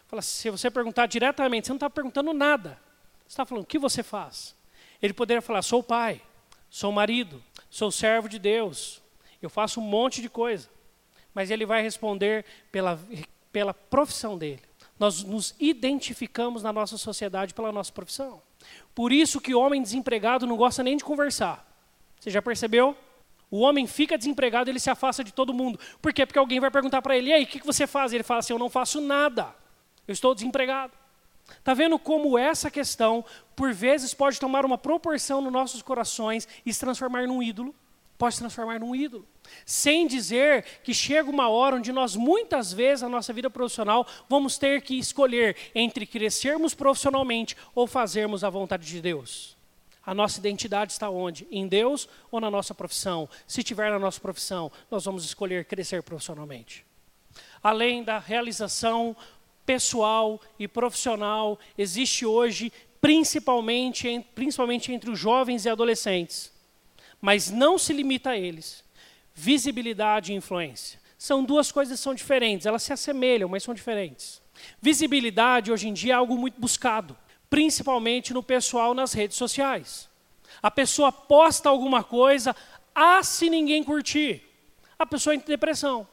[0.07, 2.79] Fala, se você perguntar diretamente, você não está perguntando nada.
[3.19, 4.55] Você está falando, o que você faz?
[5.01, 6.21] Ele poderia falar, sou pai,
[6.69, 9.01] sou marido, sou servo de Deus,
[9.41, 10.69] eu faço um monte de coisa.
[11.33, 12.99] Mas ele vai responder pela,
[13.51, 14.61] pela profissão dele.
[14.97, 18.41] Nós nos identificamos na nossa sociedade pela nossa profissão.
[18.93, 21.74] Por isso que o homem desempregado não gosta nem de conversar.
[22.19, 22.97] Você já percebeu?
[23.49, 25.79] O homem fica desempregado, ele se afasta de todo mundo.
[26.01, 26.25] Por quê?
[26.25, 28.11] Porque alguém vai perguntar para ele: e aí, o que, você faz?
[28.11, 29.55] Ele fala assim: eu não faço nada,
[30.07, 30.93] eu estou desempregado.
[31.47, 33.23] Está vendo como essa questão,
[33.55, 37.73] por vezes, pode tomar uma proporção nos nossos corações e se transformar num ídolo?
[38.17, 39.27] Pode se transformar num ídolo.
[39.65, 44.57] Sem dizer que chega uma hora onde nós, muitas vezes, na nossa vida profissional, vamos
[44.57, 49.54] ter que escolher entre crescermos profissionalmente ou fazermos a vontade de Deus.
[50.05, 51.47] A nossa identidade está onde?
[51.49, 53.27] Em Deus ou na nossa profissão?
[53.47, 56.85] Se tiver na nossa profissão, nós vamos escolher crescer profissionalmente.
[57.63, 59.17] Além da realização
[59.65, 66.53] pessoal e profissional, existe hoje, principalmente, principalmente entre os jovens e adolescentes,
[67.19, 68.83] mas não se limita a eles,
[69.33, 70.99] visibilidade e influência.
[71.17, 74.39] São duas coisas que são diferentes, elas se assemelham, mas são diferentes.
[74.79, 77.17] Visibilidade hoje em dia é algo muito buscado
[77.49, 80.09] principalmente no pessoal nas redes sociais.
[80.61, 82.55] A pessoa posta alguma coisa,
[82.93, 84.41] ah, se ninguém curtir,
[84.97, 86.07] a pessoa entra em depressão.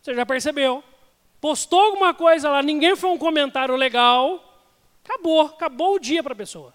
[0.00, 0.82] Você já percebeu?
[1.40, 4.64] Postou alguma coisa lá, ninguém foi um comentário legal,
[5.04, 6.74] acabou, acabou o dia para a pessoa.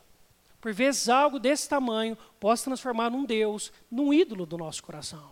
[0.61, 5.31] Por vezes algo desse tamanho pode se transformar num Deus, num ídolo do nosso coração.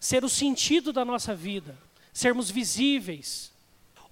[0.00, 1.78] Ser o sentido da nossa vida,
[2.12, 3.52] sermos visíveis.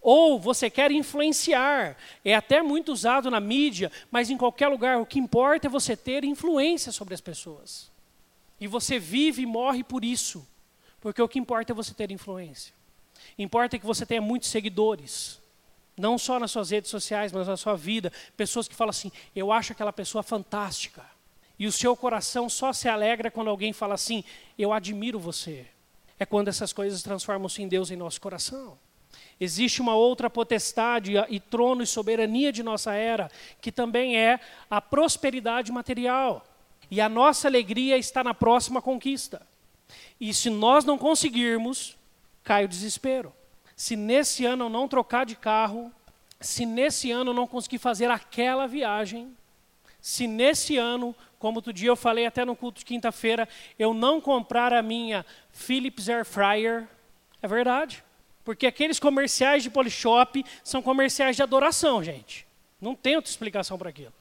[0.06, 5.06] Ou você quer influenciar, é até muito usado na mídia, mas em qualquer lugar, o
[5.06, 7.90] que importa é você ter influência sobre as pessoas.
[8.60, 10.46] E você vive e morre por isso,
[11.00, 12.74] porque o que importa é você ter influência.
[13.38, 15.40] Importa que você tenha muitos seguidores,
[15.96, 18.12] não só nas suas redes sociais, mas na sua vida.
[18.36, 21.02] Pessoas que falam assim: eu acho aquela pessoa fantástica.
[21.58, 24.22] E o seu coração só se alegra quando alguém fala assim:
[24.58, 25.66] eu admiro você.
[26.18, 28.78] É quando essas coisas transformam-se em Deus em nosso coração.
[29.40, 34.38] Existe uma outra potestade e trono e soberania de nossa era, que também é
[34.70, 36.44] a prosperidade material.
[36.90, 39.42] E a nossa alegria está na próxima conquista.
[40.20, 41.96] E se nós não conseguirmos,
[42.42, 43.32] cai o desespero.
[43.74, 45.92] Se nesse ano eu não trocar de carro,
[46.40, 49.34] se nesse ano eu não conseguir fazer aquela viagem,
[50.00, 54.20] se nesse ano, como outro dia eu falei até no culto de quinta-feira, eu não
[54.20, 56.86] comprar a minha Philips Air Fryer,
[57.40, 58.03] é verdade.
[58.44, 62.46] Porque aqueles comerciais de Polishop são comerciais de adoração, gente.
[62.80, 64.12] Não tem outra explicação para aquilo.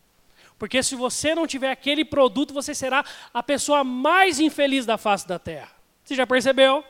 [0.57, 5.27] Porque se você não tiver aquele produto, você será a pessoa mais infeliz da face
[5.27, 5.71] da terra.
[6.03, 6.83] Você já percebeu?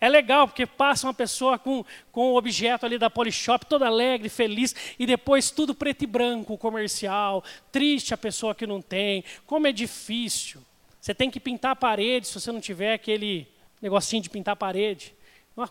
[0.00, 4.28] É legal, porque passa uma pessoa com, com o objeto ali da Polishop, toda alegre,
[4.28, 7.42] feliz, e depois tudo preto e branco, comercial,
[7.72, 10.60] triste a pessoa que não tem, como é difícil.
[11.00, 13.46] Você tem que pintar a parede, se você não tiver aquele
[13.80, 15.14] negocinho de pintar a parede.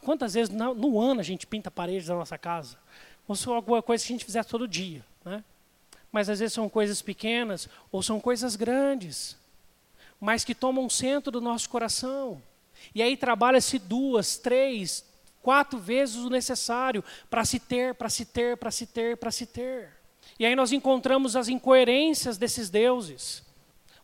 [0.01, 2.77] Quantas vezes no, no ano a gente pinta a parede da nossa casa?
[3.27, 5.05] Ou se alguma coisa que a gente fizer todo dia.
[5.23, 5.43] Né?
[6.11, 9.37] Mas às vezes são coisas pequenas, ou são coisas grandes,
[10.19, 12.41] mas que tomam o centro do nosso coração.
[12.93, 15.05] E aí trabalha-se duas, três,
[15.41, 19.45] quatro vezes o necessário para se ter, para se ter, para se ter, para se
[19.45, 19.89] ter.
[20.39, 23.43] E aí nós encontramos as incoerências desses deuses.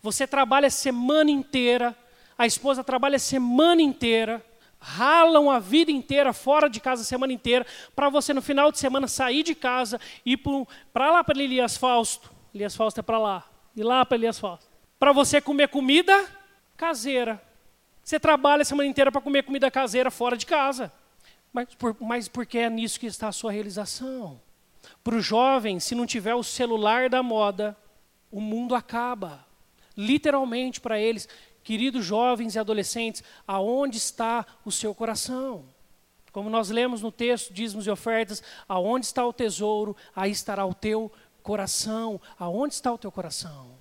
[0.01, 1.95] Você trabalha a semana inteira,
[2.37, 4.43] a esposa trabalha a semana inteira,
[4.79, 7.65] ralam a vida inteira fora de casa a semana inteira,
[7.95, 10.39] para você no final de semana sair de casa e ir
[10.93, 12.31] para lá para Elias Fausto.
[12.53, 13.45] Elias Fausto é para lá.
[13.75, 14.69] E lá para Elias Fausto.
[14.97, 16.25] Para você comer comida
[16.75, 17.41] caseira.
[18.03, 20.91] Você trabalha a semana inteira para comer comida caseira fora de casa.
[21.51, 24.39] Mas, por, mas porque é nisso que está a sua realização.
[25.03, 27.77] Para o jovem, se não tiver o celular da moda,
[28.31, 29.45] o mundo acaba.
[29.95, 31.27] Literalmente para eles,
[31.63, 35.65] queridos jovens e adolescentes, aonde está o seu coração?
[36.31, 40.73] Como nós lemos no texto, dízimos e ofertas, aonde está o tesouro, aí estará o
[40.73, 42.21] teu coração.
[42.37, 43.71] Aonde está o teu coração?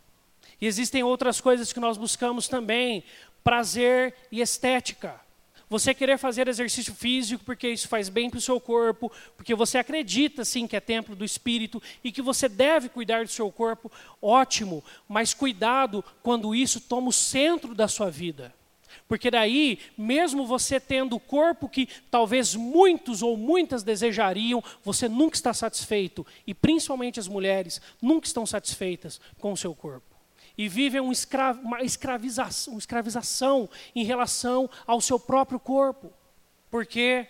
[0.60, 3.04] E existem outras coisas que nós buscamos também,
[3.44, 5.20] prazer e estética.
[5.68, 9.76] Você querer fazer exercício físico porque isso faz bem para o seu corpo, porque você
[9.76, 13.92] acredita sim que é templo do espírito e que você deve cuidar do seu corpo,
[14.22, 18.54] ótimo, mas cuidado quando isso toma o centro da sua vida.
[19.06, 25.36] Porque daí, mesmo você tendo o corpo que talvez muitos ou muitas desejariam, você nunca
[25.36, 26.26] está satisfeito.
[26.46, 30.07] E principalmente as mulheres nunca estão satisfeitas com o seu corpo
[30.58, 31.12] e vivem um
[31.62, 36.12] uma escravização, uma escravização em relação ao seu próprio corpo.
[36.68, 37.28] Porque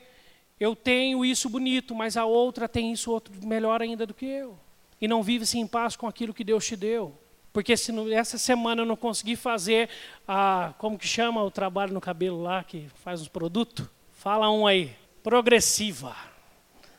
[0.58, 4.58] eu tenho isso bonito, mas a outra tem isso outro melhor ainda do que eu.
[4.98, 7.16] E não vive-se em paz com aquilo que Deus te deu.
[7.52, 9.90] Porque se no, essa semana eu não conseguir fazer
[10.26, 13.86] a, como que chama o trabalho no cabelo lá, que faz os produtos?
[14.12, 16.16] Fala um aí, progressiva.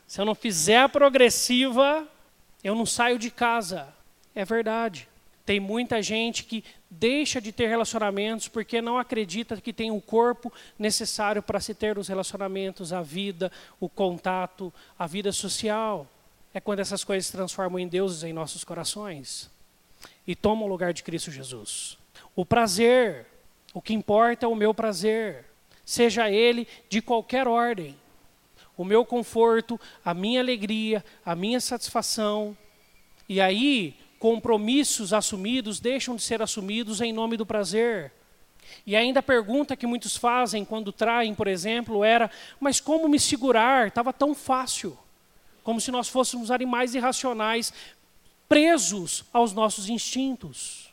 [0.06, 2.06] Se eu não fizer a progressiva,
[2.62, 3.92] eu não saio de casa.
[4.34, 5.08] É verdade.
[5.44, 10.52] Tem muita gente que deixa de ter relacionamentos porque não acredita que tem o corpo
[10.78, 16.06] necessário para se ter os relacionamentos, a vida, o contato, a vida social.
[16.52, 19.50] É quando essas coisas se transformam em deuses em nossos corações
[20.26, 21.98] e tomam o lugar de Cristo Jesus.
[22.34, 23.26] O prazer,
[23.72, 25.44] o que importa é o meu prazer,
[25.84, 27.96] seja ele de qualquer ordem.
[28.76, 32.56] O meu conforto, a minha alegria, a minha satisfação.
[33.28, 38.12] E aí, compromissos assumidos deixam de ser assumidos em nome do prazer.
[38.86, 42.30] E ainda a pergunta que muitos fazem quando traem, por exemplo, era:
[42.60, 43.88] mas como me segurar?
[43.88, 44.96] Estava tão fácil.
[45.64, 47.72] Como se nós fôssemos animais irracionais,
[48.48, 50.92] presos aos nossos instintos.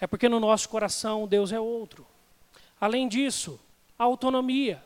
[0.00, 2.06] É porque no nosso coração Deus é outro.
[2.80, 3.60] Além disso,
[3.98, 4.82] a autonomia.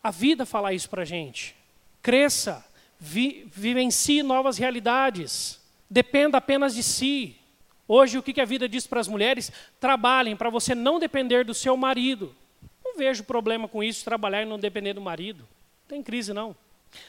[0.00, 1.56] A vida fala isso para a gente.
[2.00, 2.64] Cresça,
[2.98, 5.60] vi, vivencie novas realidades.
[5.92, 7.36] Dependa apenas de si.
[7.86, 9.52] Hoje, o que a vida diz para as mulheres?
[9.80, 12.34] Trabalhem para você não depender do seu marido.
[12.84, 15.40] Não vejo problema com isso, trabalhar e não depender do marido.
[15.40, 16.54] Não tem crise, não.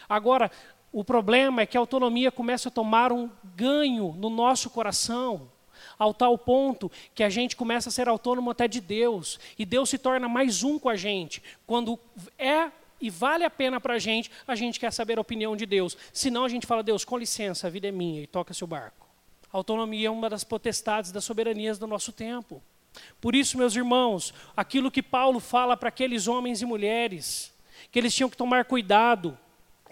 [0.08, 0.52] Agora,
[0.92, 5.50] o problema é que a autonomia começa a tomar um ganho no nosso coração,
[5.98, 9.90] ao tal ponto que a gente começa a ser autônomo até de Deus, e Deus
[9.90, 11.42] se torna mais um com a gente.
[11.66, 12.00] Quando
[12.38, 12.72] é
[13.02, 15.98] e vale a pena para a gente, a gente quer saber a opinião de Deus.
[16.14, 19.03] Senão a gente fala, Deus, com licença, a vida é minha e toca seu barco.
[19.54, 22.62] Autonomia é uma das potestades das soberanias do nosso tempo.
[23.22, 27.54] Por isso, meus irmãos, aquilo que Paulo fala para aqueles homens e mulheres,
[27.92, 29.38] que eles tinham que tomar cuidado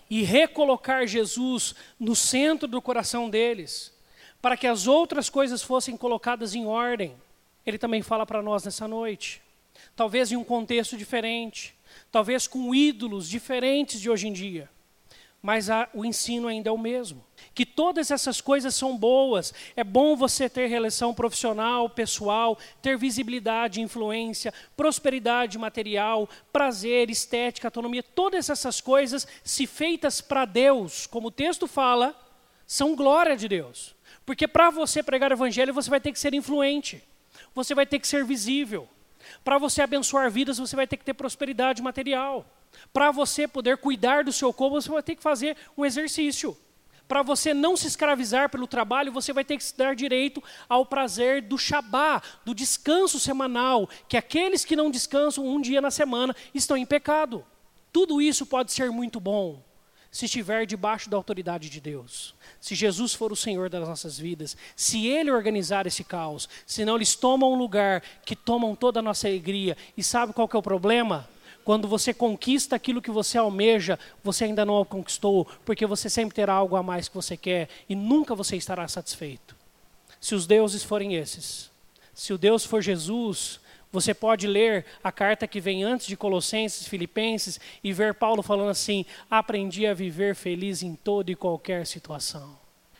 [0.09, 3.95] e recolocar Jesus no centro do coração deles,
[4.41, 7.15] para que as outras coisas fossem colocadas em ordem.
[7.63, 9.43] Ele também fala para nós nessa noite.
[9.95, 11.75] Talvez em um contexto diferente,
[12.11, 14.67] talvez com ídolos diferentes de hoje em dia,
[15.41, 17.25] mas a, o ensino ainda é o mesmo.
[17.53, 23.81] Que todas essas coisas são boas, é bom você ter relação profissional, pessoal, ter visibilidade,
[23.81, 31.31] influência, prosperidade material, prazer, estética, autonomia, todas essas coisas, se feitas para Deus, como o
[31.31, 32.15] texto fala,
[32.67, 33.95] são glória de Deus.
[34.23, 37.03] Porque para você pregar o evangelho, você vai ter que ser influente,
[37.55, 38.87] você vai ter que ser visível.
[39.43, 42.45] Para você abençoar vidas, você vai ter que ter prosperidade material.
[42.93, 46.57] Para você poder cuidar do seu corpo, você vai ter que fazer um exercício.
[47.07, 50.85] Para você não se escravizar pelo trabalho, você vai ter que se dar direito ao
[50.85, 56.33] prazer do Shabá, do descanso semanal, que aqueles que não descansam um dia na semana
[56.53, 57.45] estão em pecado.
[57.91, 59.61] Tudo isso pode ser muito bom
[60.11, 62.35] se estiver debaixo da autoridade de Deus.
[62.59, 67.15] Se Jesus for o Senhor das nossas vidas, se Ele organizar esse caos, senão eles
[67.15, 69.77] tomam um lugar que tomam toda a nossa alegria.
[69.95, 71.29] E sabe qual que é o problema?
[71.63, 76.35] Quando você conquista aquilo que você almeja, você ainda não o conquistou, porque você sempre
[76.35, 79.55] terá algo a mais que você quer e nunca você estará satisfeito.
[80.19, 81.71] Se os deuses forem esses,
[82.13, 83.59] se o Deus for Jesus,
[83.91, 88.69] você pode ler a carta que vem antes de Colossenses, Filipenses e ver Paulo falando
[88.69, 92.57] assim: aprendi a viver feliz em toda e qualquer situação.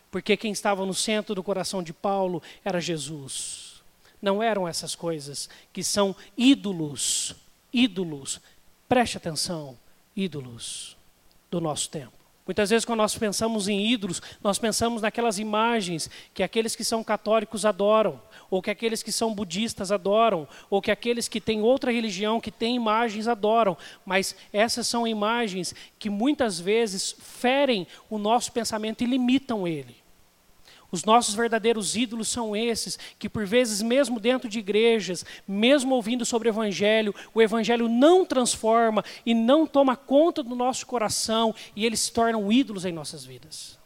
[0.10, 3.82] Porque quem estava no centro do coração de Paulo era Jesus.
[4.22, 7.34] Não eram essas coisas que são ídolos,
[7.74, 8.42] ídolos,
[8.92, 9.78] preste atenção,
[10.14, 10.98] ídolos
[11.50, 12.12] do nosso tempo.
[12.46, 17.02] Muitas vezes, quando nós pensamos em ídolos, nós pensamos naquelas imagens que aqueles que são
[17.02, 21.90] católicos adoram, ou que aqueles que são budistas adoram, ou que aqueles que têm outra
[21.90, 23.78] religião, que têm imagens, adoram.
[24.06, 30.01] Mas essas são imagens que muitas vezes ferem o nosso pensamento e limitam ele.
[30.92, 36.26] Os nossos verdadeiros ídolos são esses, que por vezes, mesmo dentro de igrejas, mesmo ouvindo
[36.26, 41.86] sobre o Evangelho, o Evangelho não transforma e não toma conta do nosso coração e
[41.86, 43.80] eles se tornam ídolos em nossas vidas.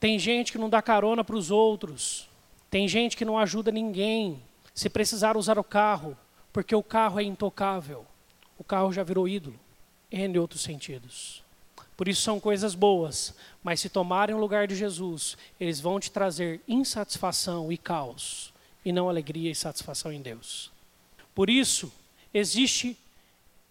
[0.00, 2.28] Tem gente que não dá carona para os outros,
[2.68, 4.42] tem gente que não ajuda ninguém.
[4.74, 6.16] Se precisar usar o carro,
[6.52, 8.04] porque o carro é intocável,
[8.58, 9.58] o carro já virou ídolo,
[10.10, 11.39] em outros sentidos.
[12.00, 16.10] Por isso são coisas boas, mas se tomarem o lugar de Jesus, eles vão te
[16.10, 20.72] trazer insatisfação e caos, e não alegria e satisfação em Deus.
[21.34, 21.92] Por isso,
[22.32, 22.96] existe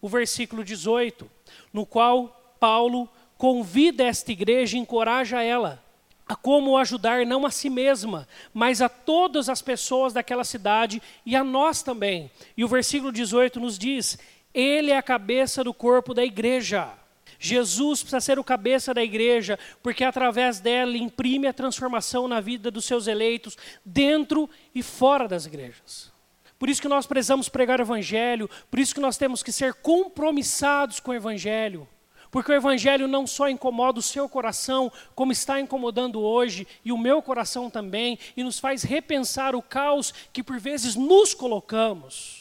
[0.00, 1.28] o versículo 18,
[1.72, 5.82] no qual Paulo convida esta igreja e encoraja ela
[6.24, 11.34] a como ajudar não a si mesma, mas a todas as pessoas daquela cidade e
[11.34, 12.30] a nós também.
[12.56, 14.16] E o versículo 18 nos diz:
[14.54, 16.99] Ele é a cabeça do corpo da igreja.
[17.42, 22.70] Jesus precisa ser o cabeça da igreja, porque através dela imprime a transformação na vida
[22.70, 26.12] dos seus eleitos, dentro e fora das igrejas.
[26.58, 29.72] Por isso que nós precisamos pregar o evangelho, por isso que nós temos que ser
[29.72, 31.88] compromissados com o evangelho.
[32.30, 36.98] Porque o Evangelho não só incomoda o seu coração, como está incomodando hoje, e o
[36.98, 42.39] meu coração também, e nos faz repensar o caos que por vezes nos colocamos.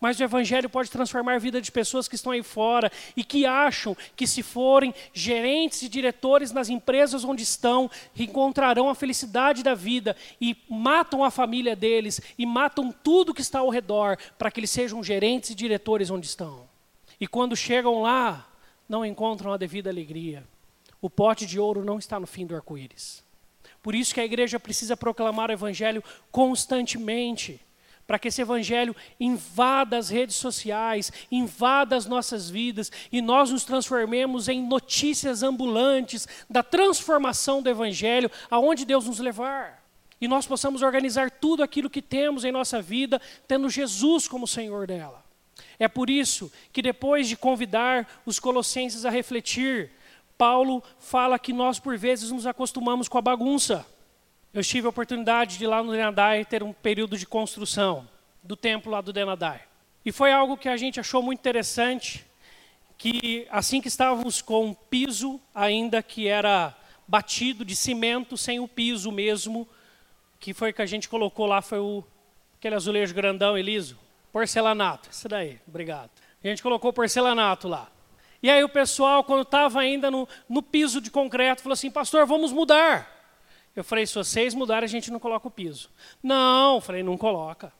[0.00, 3.46] Mas o Evangelho pode transformar a vida de pessoas que estão aí fora e que
[3.46, 9.74] acham que, se forem gerentes e diretores nas empresas onde estão, encontrarão a felicidade da
[9.74, 14.60] vida e matam a família deles e matam tudo que está ao redor para que
[14.60, 16.68] eles sejam gerentes e diretores onde estão.
[17.20, 18.48] E quando chegam lá,
[18.88, 20.44] não encontram a devida alegria.
[21.00, 23.24] O pote de ouro não está no fim do arco-íris.
[23.82, 27.60] Por isso que a igreja precisa proclamar o Evangelho constantemente
[28.06, 33.64] para que esse evangelho invada as redes sociais, invada as nossas vidas e nós nos
[33.64, 39.82] transformemos em notícias ambulantes da transformação do evangelho, aonde Deus nos levar.
[40.20, 44.86] E nós possamos organizar tudo aquilo que temos em nossa vida, tendo Jesus como Senhor
[44.86, 45.24] dela.
[45.78, 49.90] É por isso que depois de convidar os colossenses a refletir,
[50.38, 53.84] Paulo fala que nós por vezes nos acostumamos com a bagunça.
[54.54, 58.06] Eu tive a oportunidade de ir lá no Denadai ter um período de construção
[58.42, 59.62] do templo lá do Denadai.
[60.04, 62.26] E foi algo que a gente achou muito interessante,
[62.98, 66.76] que assim que estávamos com um piso ainda que era
[67.08, 69.66] batido de cimento, sem o piso mesmo,
[70.38, 72.04] que foi que a gente colocou lá, foi o,
[72.58, 73.98] aquele azulejo grandão e liso,
[74.32, 76.10] porcelanato, isso daí, obrigado.
[76.42, 77.90] A gente colocou porcelanato lá.
[78.42, 82.26] E aí o pessoal, quando estava ainda no, no piso de concreto, falou assim, pastor,
[82.26, 83.11] vamos mudar.
[83.74, 85.90] Eu falei, se vocês mudarem, a gente não coloca o piso.
[86.22, 87.72] Não, falei, não coloca.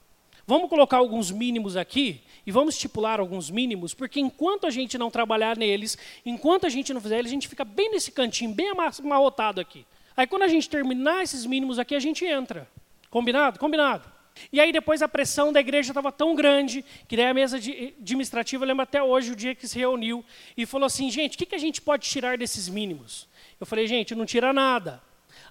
[0.45, 5.09] Vamos colocar alguns mínimos aqui e vamos estipular alguns mínimos, porque enquanto a gente não
[5.09, 8.69] trabalhar neles, enquanto a gente não fizer eles, a gente fica bem nesse cantinho, bem
[8.69, 9.85] amarrotado aqui.
[10.17, 12.67] Aí quando a gente terminar esses mínimos aqui, a gente entra.
[13.09, 13.57] Combinado?
[13.57, 14.11] Combinado.
[14.51, 18.63] E aí depois a pressão da igreja estava tão grande, que daí a mesa administrativa,
[18.63, 20.25] eu lembro até hoje o dia que se reuniu,
[20.57, 23.29] e falou assim, gente, o que, que a gente pode tirar desses mínimos?
[23.59, 25.01] Eu falei, gente, não tira nada.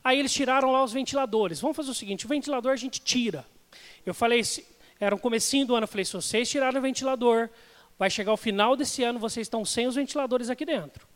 [0.05, 1.61] Aí eles tiraram lá os ventiladores.
[1.61, 3.47] Vamos fazer o seguinte, o ventilador a gente tira.
[4.05, 4.43] Eu falei,
[4.99, 7.49] era um comecinho do ano, eu falei, se vocês tiraram o ventilador,
[7.99, 11.07] vai chegar o final desse ano, vocês estão sem os ventiladores aqui dentro.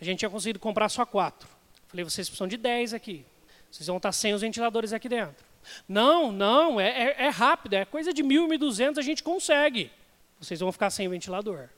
[0.00, 1.48] A gente tinha conseguido comprar só quatro.
[1.48, 3.24] Eu falei, vocês precisam de dez aqui.
[3.70, 5.44] Vocês vão estar sem os ventiladores aqui dentro.
[5.88, 9.90] Não, não, é, é, é rápido, é coisa de mil, mil duzentos, a gente consegue.
[10.38, 11.68] Vocês vão ficar sem ventilador.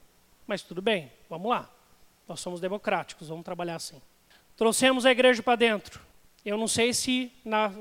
[0.46, 1.70] Mas tudo bem, vamos lá.
[2.28, 4.00] Nós somos democráticos, vamos trabalhar assim.
[4.56, 6.00] Trouxemos a igreja para dentro.
[6.46, 7.72] Eu não sei se na,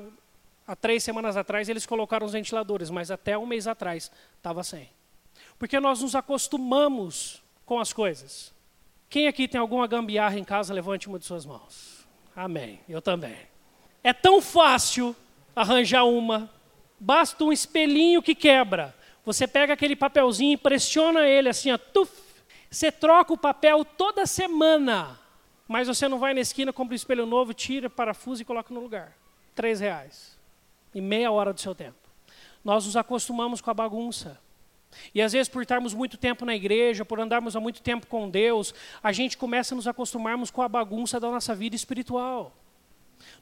[0.66, 4.90] há três semanas atrás eles colocaram os ventiladores, mas até um mês atrás estava sem.
[5.56, 8.52] Porque nós nos acostumamos com as coisas.
[9.08, 12.04] Quem aqui tem alguma gambiarra em casa, levante uma de suas mãos.
[12.34, 12.80] Amém.
[12.88, 13.36] Eu também.
[14.02, 15.14] É tão fácil
[15.54, 16.50] arranjar uma.
[16.98, 18.92] Basta um espelhinho que quebra.
[19.24, 22.10] Você pega aquele papelzinho e pressiona ele assim, ó, tuf.
[22.68, 25.20] Você troca o papel toda semana.
[25.68, 28.80] Mas você não vai na esquina, compra um espelho novo, tira, parafuso e coloca no
[28.80, 29.16] lugar.
[29.54, 30.38] Três reais.
[30.94, 31.98] E meia hora do seu tempo.
[32.64, 34.40] Nós nos acostumamos com a bagunça.
[35.14, 38.30] E às vezes, por estarmos muito tempo na igreja, por andarmos há muito tempo com
[38.30, 42.52] Deus, a gente começa a nos acostumarmos com a bagunça da nossa vida espiritual.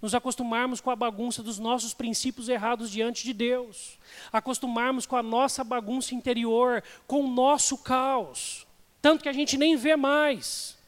[0.01, 3.99] Nos acostumarmos com a bagunça dos nossos princípios errados diante de Deus.
[4.33, 8.67] Acostumarmos com a nossa bagunça interior, com o nosso caos.
[9.03, 10.79] Tanto que a gente nem vê mais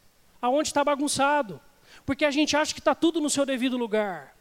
[0.41, 1.61] aonde está bagunçado,
[2.05, 4.37] porque a gente acha que está tudo no seu devido lugar.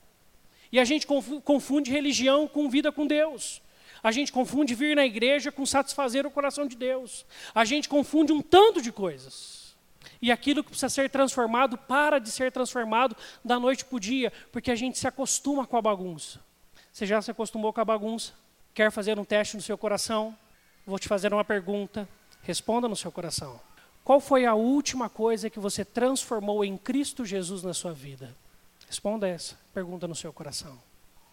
[0.71, 3.61] E a gente confunde religião com vida com Deus.
[4.03, 7.25] A gente confunde vir na igreja com satisfazer o coração de Deus.
[7.53, 9.75] A gente confunde um tanto de coisas.
[10.21, 14.31] E aquilo que precisa ser transformado para de ser transformado da noite para o dia,
[14.51, 16.39] porque a gente se acostuma com a bagunça.
[16.91, 18.33] Você já se acostumou com a bagunça?
[18.73, 20.37] Quer fazer um teste no seu coração?
[20.85, 22.07] Vou te fazer uma pergunta.
[22.43, 23.59] Responda no seu coração.
[24.05, 28.35] Qual foi a última coisa que você transformou em Cristo Jesus na sua vida?
[28.87, 30.77] Responda essa pergunta no seu coração.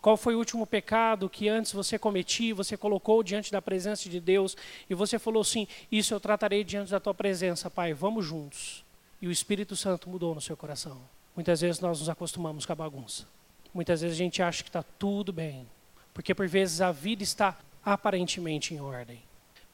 [0.00, 4.18] Qual foi o último pecado que antes você cometia, você colocou diante da presença de
[4.18, 4.56] Deus
[4.88, 8.82] e você falou assim: Isso eu tratarei diante da tua presença, Pai, vamos juntos.
[9.20, 10.98] E o Espírito Santo mudou no seu coração.
[11.36, 13.28] Muitas vezes nós nos acostumamos com a bagunça.
[13.74, 15.68] Muitas vezes a gente acha que está tudo bem,
[16.14, 17.54] porque por vezes a vida está
[17.84, 19.22] aparentemente em ordem.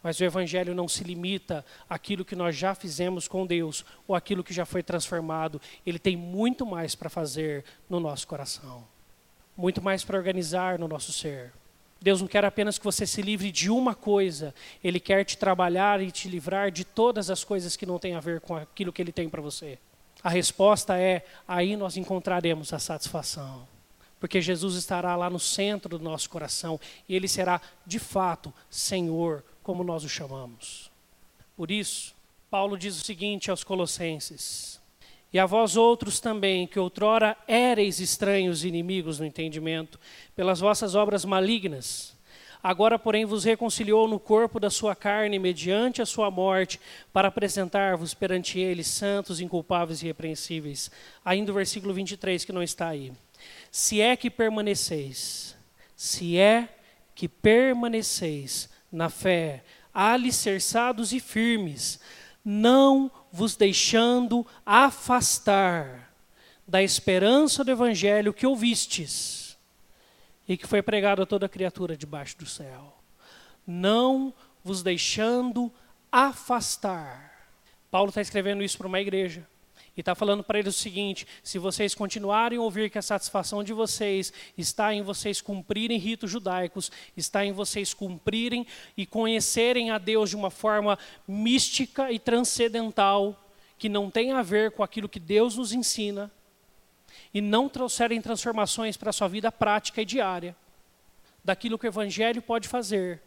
[0.02, 4.44] Mas o Evangelho não se limita àquilo que nós já fizemos com Deus ou àquilo
[4.44, 5.60] que já foi transformado.
[5.84, 8.86] Ele tem muito mais para fazer no nosso coração,
[9.56, 11.52] muito mais para organizar no nosso ser.
[12.00, 16.00] Deus não quer apenas que você se livre de uma coisa, Ele quer te trabalhar
[16.00, 19.02] e te livrar de todas as coisas que não têm a ver com aquilo que
[19.02, 19.78] Ele tem para você.
[20.22, 23.66] A resposta é: aí nós encontraremos a satisfação.
[24.20, 29.44] Porque Jesus estará lá no centro do nosso coração e Ele será, de fato, Senhor,
[29.68, 30.90] como nós o chamamos.
[31.54, 32.14] Por isso,
[32.50, 34.80] Paulo diz o seguinte aos Colossenses:
[35.30, 40.00] E a vós outros também, que outrora éreis estranhos e inimigos no entendimento,
[40.34, 42.16] pelas vossas obras malignas,
[42.62, 46.80] agora, porém, vos reconciliou no corpo da sua carne, mediante a sua morte,
[47.12, 50.90] para apresentar-vos perante ele santos, inculpáveis e irrepreensíveis.
[51.22, 53.12] Ainda o versículo 23 que não está aí.
[53.70, 55.54] Se é que permaneceis,
[55.94, 56.70] se é
[57.14, 62.00] que permaneceis na fé, alicerçados e firmes,
[62.44, 66.12] não vos deixando afastar
[66.66, 69.56] da esperança do evangelho que ouvistes
[70.48, 72.96] e que foi pregado a toda criatura debaixo do céu.
[73.66, 74.32] Não
[74.64, 75.72] vos deixando
[76.10, 77.48] afastar.
[77.90, 79.46] Paulo está escrevendo isso para uma igreja.
[79.98, 83.64] E está falando para eles o seguinte: se vocês continuarem a ouvir que a satisfação
[83.64, 88.64] de vocês está em vocês cumprirem ritos judaicos, está em vocês cumprirem
[88.96, 90.96] e conhecerem a Deus de uma forma
[91.26, 93.44] mística e transcendental,
[93.76, 96.30] que não tem a ver com aquilo que Deus nos ensina,
[97.34, 100.54] e não trouxerem transformações para a sua vida prática e diária,
[101.44, 103.20] daquilo que o Evangelho pode fazer,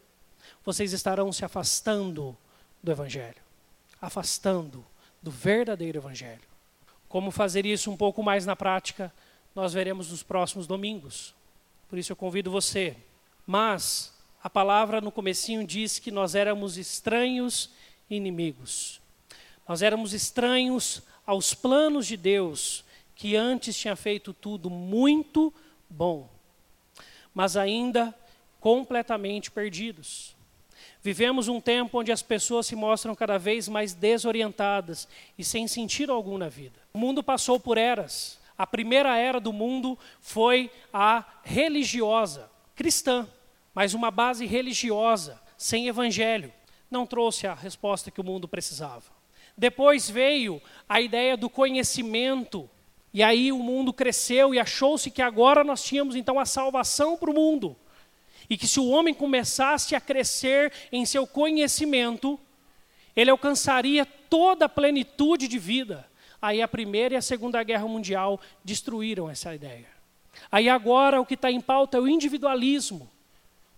[0.64, 2.38] vocês estarão se afastando
[2.82, 3.42] do Evangelho,
[4.02, 4.86] afastando
[5.22, 6.51] do verdadeiro Evangelho.
[7.12, 9.14] Como fazer isso um pouco mais na prática,
[9.54, 11.36] nós veremos nos próximos domingos.
[11.90, 12.96] Por isso eu convido você.
[13.46, 17.70] Mas a palavra no comecinho diz que nós éramos estranhos
[18.10, 19.02] inimigos.
[19.68, 25.54] Nós éramos estranhos aos planos de Deus, que antes tinha feito tudo muito
[25.90, 26.30] bom,
[27.34, 28.16] mas ainda
[28.62, 30.34] completamente perdidos.
[31.04, 36.14] Vivemos um tempo onde as pessoas se mostram cada vez mais desorientadas e sem sentido
[36.14, 36.80] algum na vida.
[36.94, 38.40] O mundo passou por eras.
[38.56, 43.28] A primeira era do mundo foi a religiosa, cristã,
[43.74, 46.54] mas uma base religiosa, sem evangelho.
[46.90, 49.06] Não trouxe a resposta que o mundo precisava.
[49.58, 52.70] Depois veio a ideia do conhecimento,
[53.12, 57.32] e aí o mundo cresceu e achou-se que agora nós tínhamos então a salvação para
[57.32, 57.76] o mundo.
[58.52, 62.38] E que se o homem começasse a crescer em seu conhecimento,
[63.16, 66.06] ele alcançaria toda a plenitude de vida.
[66.42, 69.88] Aí a Primeira e a Segunda Guerra Mundial destruíram essa ideia.
[70.52, 73.10] Aí agora o que está em pauta é o individualismo.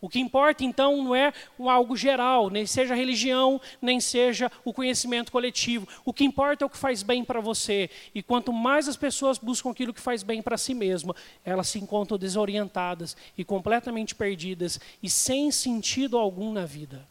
[0.04, 4.74] O que importa então não é algo geral, nem seja a religião, nem seja o
[4.74, 5.88] conhecimento coletivo.
[6.04, 7.90] O que importa é o que faz bem para você.
[8.14, 11.80] E quanto mais as pessoas buscam aquilo que faz bem para si mesma, elas se
[11.80, 17.08] encontram desorientadas e completamente perdidas e sem sentido algum na vida.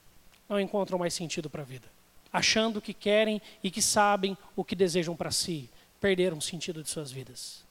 [0.46, 1.90] Não encontram mais sentido para a vida
[2.30, 5.68] achando que querem e que sabem o que desejam para si,
[5.98, 7.62] perderam o sentido de suas vidas.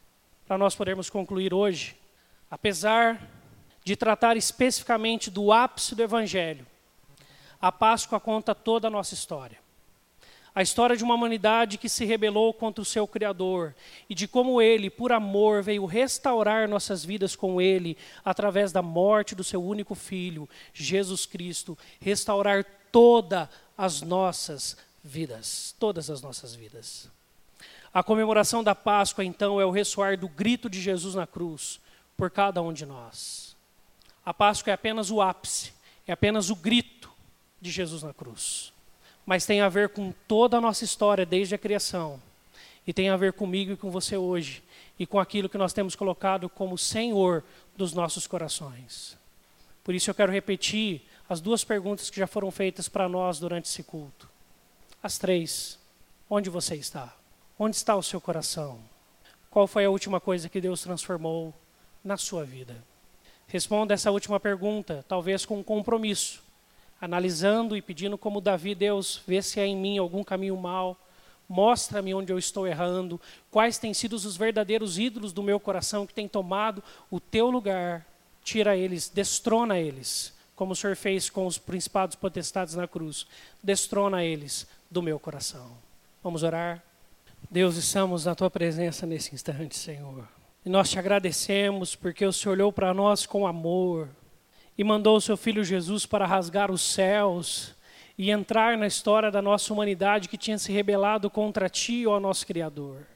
[0.48, 1.96] Para nós podermos concluir hoje,
[2.50, 3.41] apesar
[3.84, 6.66] de tratar especificamente do ápice do Evangelho,
[7.60, 9.60] a Páscoa conta toda a nossa história.
[10.54, 13.74] A história de uma humanidade que se rebelou contra o seu Criador
[14.10, 19.34] e de como ele, por amor, veio restaurar nossas vidas com ele através da morte
[19.34, 27.10] do seu único filho, Jesus Cristo, restaurar toda as nossas vidas, todas as nossas vidas.
[27.94, 31.80] A comemoração da Páscoa, então, é o ressoar do grito de Jesus na cruz
[32.18, 33.51] por cada um de nós.
[34.26, 35.74] A Páscoa é apenas o ápice,
[36.08, 37.12] é apenas o grito
[37.60, 38.72] de Jesus na cruz.
[39.26, 42.22] Mas tem a ver com toda a nossa história desde a criação.
[42.86, 44.64] E tem a ver comigo e com você hoje.
[44.98, 47.44] E com aquilo que nós temos colocado como Senhor
[47.76, 49.18] dos nossos corações.
[49.84, 53.66] Por isso eu quero repetir as duas perguntas que já foram feitas para nós durante
[53.66, 54.30] esse culto.
[55.02, 55.80] As três.
[56.30, 57.16] Onde você está?
[57.58, 58.80] Onde está o seu coração?
[59.50, 61.54] Qual foi a última coisa que Deus transformou
[62.04, 62.84] na sua vida?
[63.52, 66.42] Responda essa última pergunta, talvez com um compromisso,
[67.02, 70.98] analisando e pedindo como Davi, Deus, vê se há em mim algum caminho mal,
[71.50, 73.20] mostra-me onde eu estou errando,
[73.52, 78.08] quais têm sido os verdadeiros ídolos do meu coração que têm tomado o teu lugar,
[78.42, 83.28] tira eles, destrona eles, como o Senhor fez com os principados potestades na cruz.
[83.62, 85.72] Destrona eles do meu coração.
[86.24, 86.82] Vamos orar?
[87.50, 90.26] Deus, estamos na tua presença nesse instante, Senhor.
[90.66, 94.10] E nós te agradecemos porque o Senhor olhou para nós com amor
[94.78, 97.76] e mandou o seu filho Jesus para rasgar os céus
[98.18, 102.46] e entrar na história da nossa humanidade que tinha se rebelado contra ti, ó nosso
[102.46, 103.08] Criador.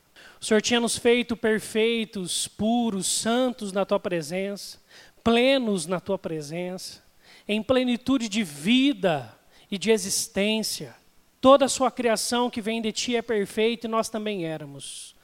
[0.42, 4.80] O Senhor tinha nos feito perfeitos, puros, santos na tua presença,
[5.24, 7.06] plenos na tua presença
[7.48, 9.32] em plenitude de vida
[9.70, 10.96] e de existência.
[11.40, 15.15] Toda a sua criação que vem de ti é perfeita e nós também éramos.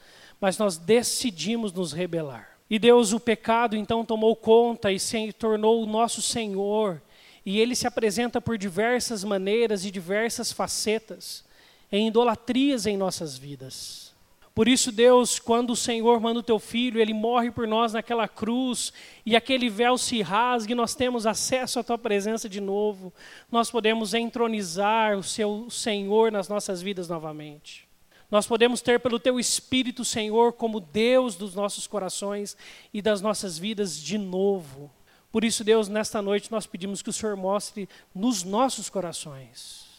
[0.41, 2.57] Mas nós decidimos nos rebelar.
[2.67, 7.01] E Deus, o pecado, então tomou conta e se tornou o nosso Senhor.
[7.45, 11.43] E ele se apresenta por diversas maneiras e diversas facetas,
[11.91, 14.11] em idolatrias em nossas vidas.
[14.53, 18.27] Por isso, Deus, quando o Senhor manda o teu filho, ele morre por nós naquela
[18.27, 18.91] cruz,
[19.25, 23.13] e aquele véu se rasga, e nós temos acesso à tua presença de novo,
[23.51, 27.90] nós podemos entronizar o seu Senhor nas nossas vidas novamente.
[28.31, 32.57] Nós podemos ter pelo teu Espírito, Senhor, como Deus dos nossos corações
[32.93, 34.89] e das nossas vidas de novo.
[35.31, 39.91] Por isso, Deus, nesta noite nós pedimos que o Senhor mostre nos nossos corações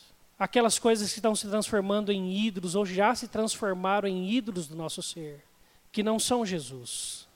[0.42, 4.74] aquelas coisas que estão se transformando em ídolos ou já se transformaram em ídolos do
[4.74, 5.40] nosso ser,
[5.92, 7.28] que não são Jesus.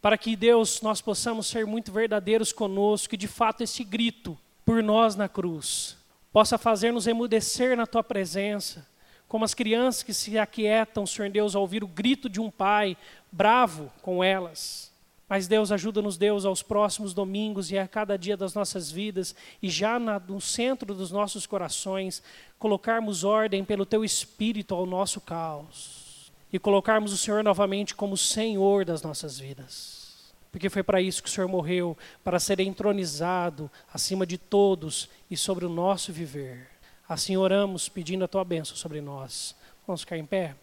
[0.00, 4.80] Para que Deus nós possamos ser muito verdadeiros conosco e de fato esse grito por
[4.80, 5.96] nós na cruz
[6.32, 8.86] possa fazer-nos emudecer na tua presença,
[9.32, 12.98] como as crianças que se aquietam, Senhor Deus, ao ouvir o grito de um pai
[13.32, 14.92] bravo com elas.
[15.26, 19.70] Mas Deus ajuda-nos, Deus, aos próximos domingos e a cada dia das nossas vidas, e
[19.70, 22.22] já na, no centro dos nossos corações,
[22.58, 26.30] colocarmos ordem pelo Teu Espírito ao nosso caos.
[26.52, 30.30] e colocarmos o Senhor novamente como Senhor das nossas vidas.
[30.50, 35.38] Porque foi para isso que o Senhor morreu para ser entronizado acima de todos e
[35.38, 36.71] sobre o nosso viver.
[37.12, 39.54] Assim oramos pedindo a tua bênção sobre nós.
[39.86, 40.54] Vamos ficar em pé?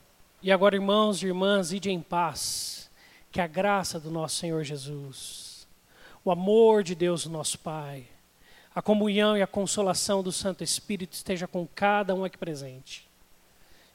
[0.42, 2.90] E agora, irmãos e irmãs, ide em paz.
[3.32, 5.68] Que a graça do nosso Senhor Jesus,
[6.26, 8.08] o amor de Deus, nosso Pai,
[8.74, 13.08] a comunhão e a consolação do Santo Espírito esteja com cada um aqui presente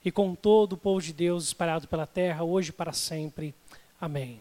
[0.04, 3.52] e com todo o povo de Deus espalhado pela terra, hoje e para sempre.
[4.00, 4.40] Amém.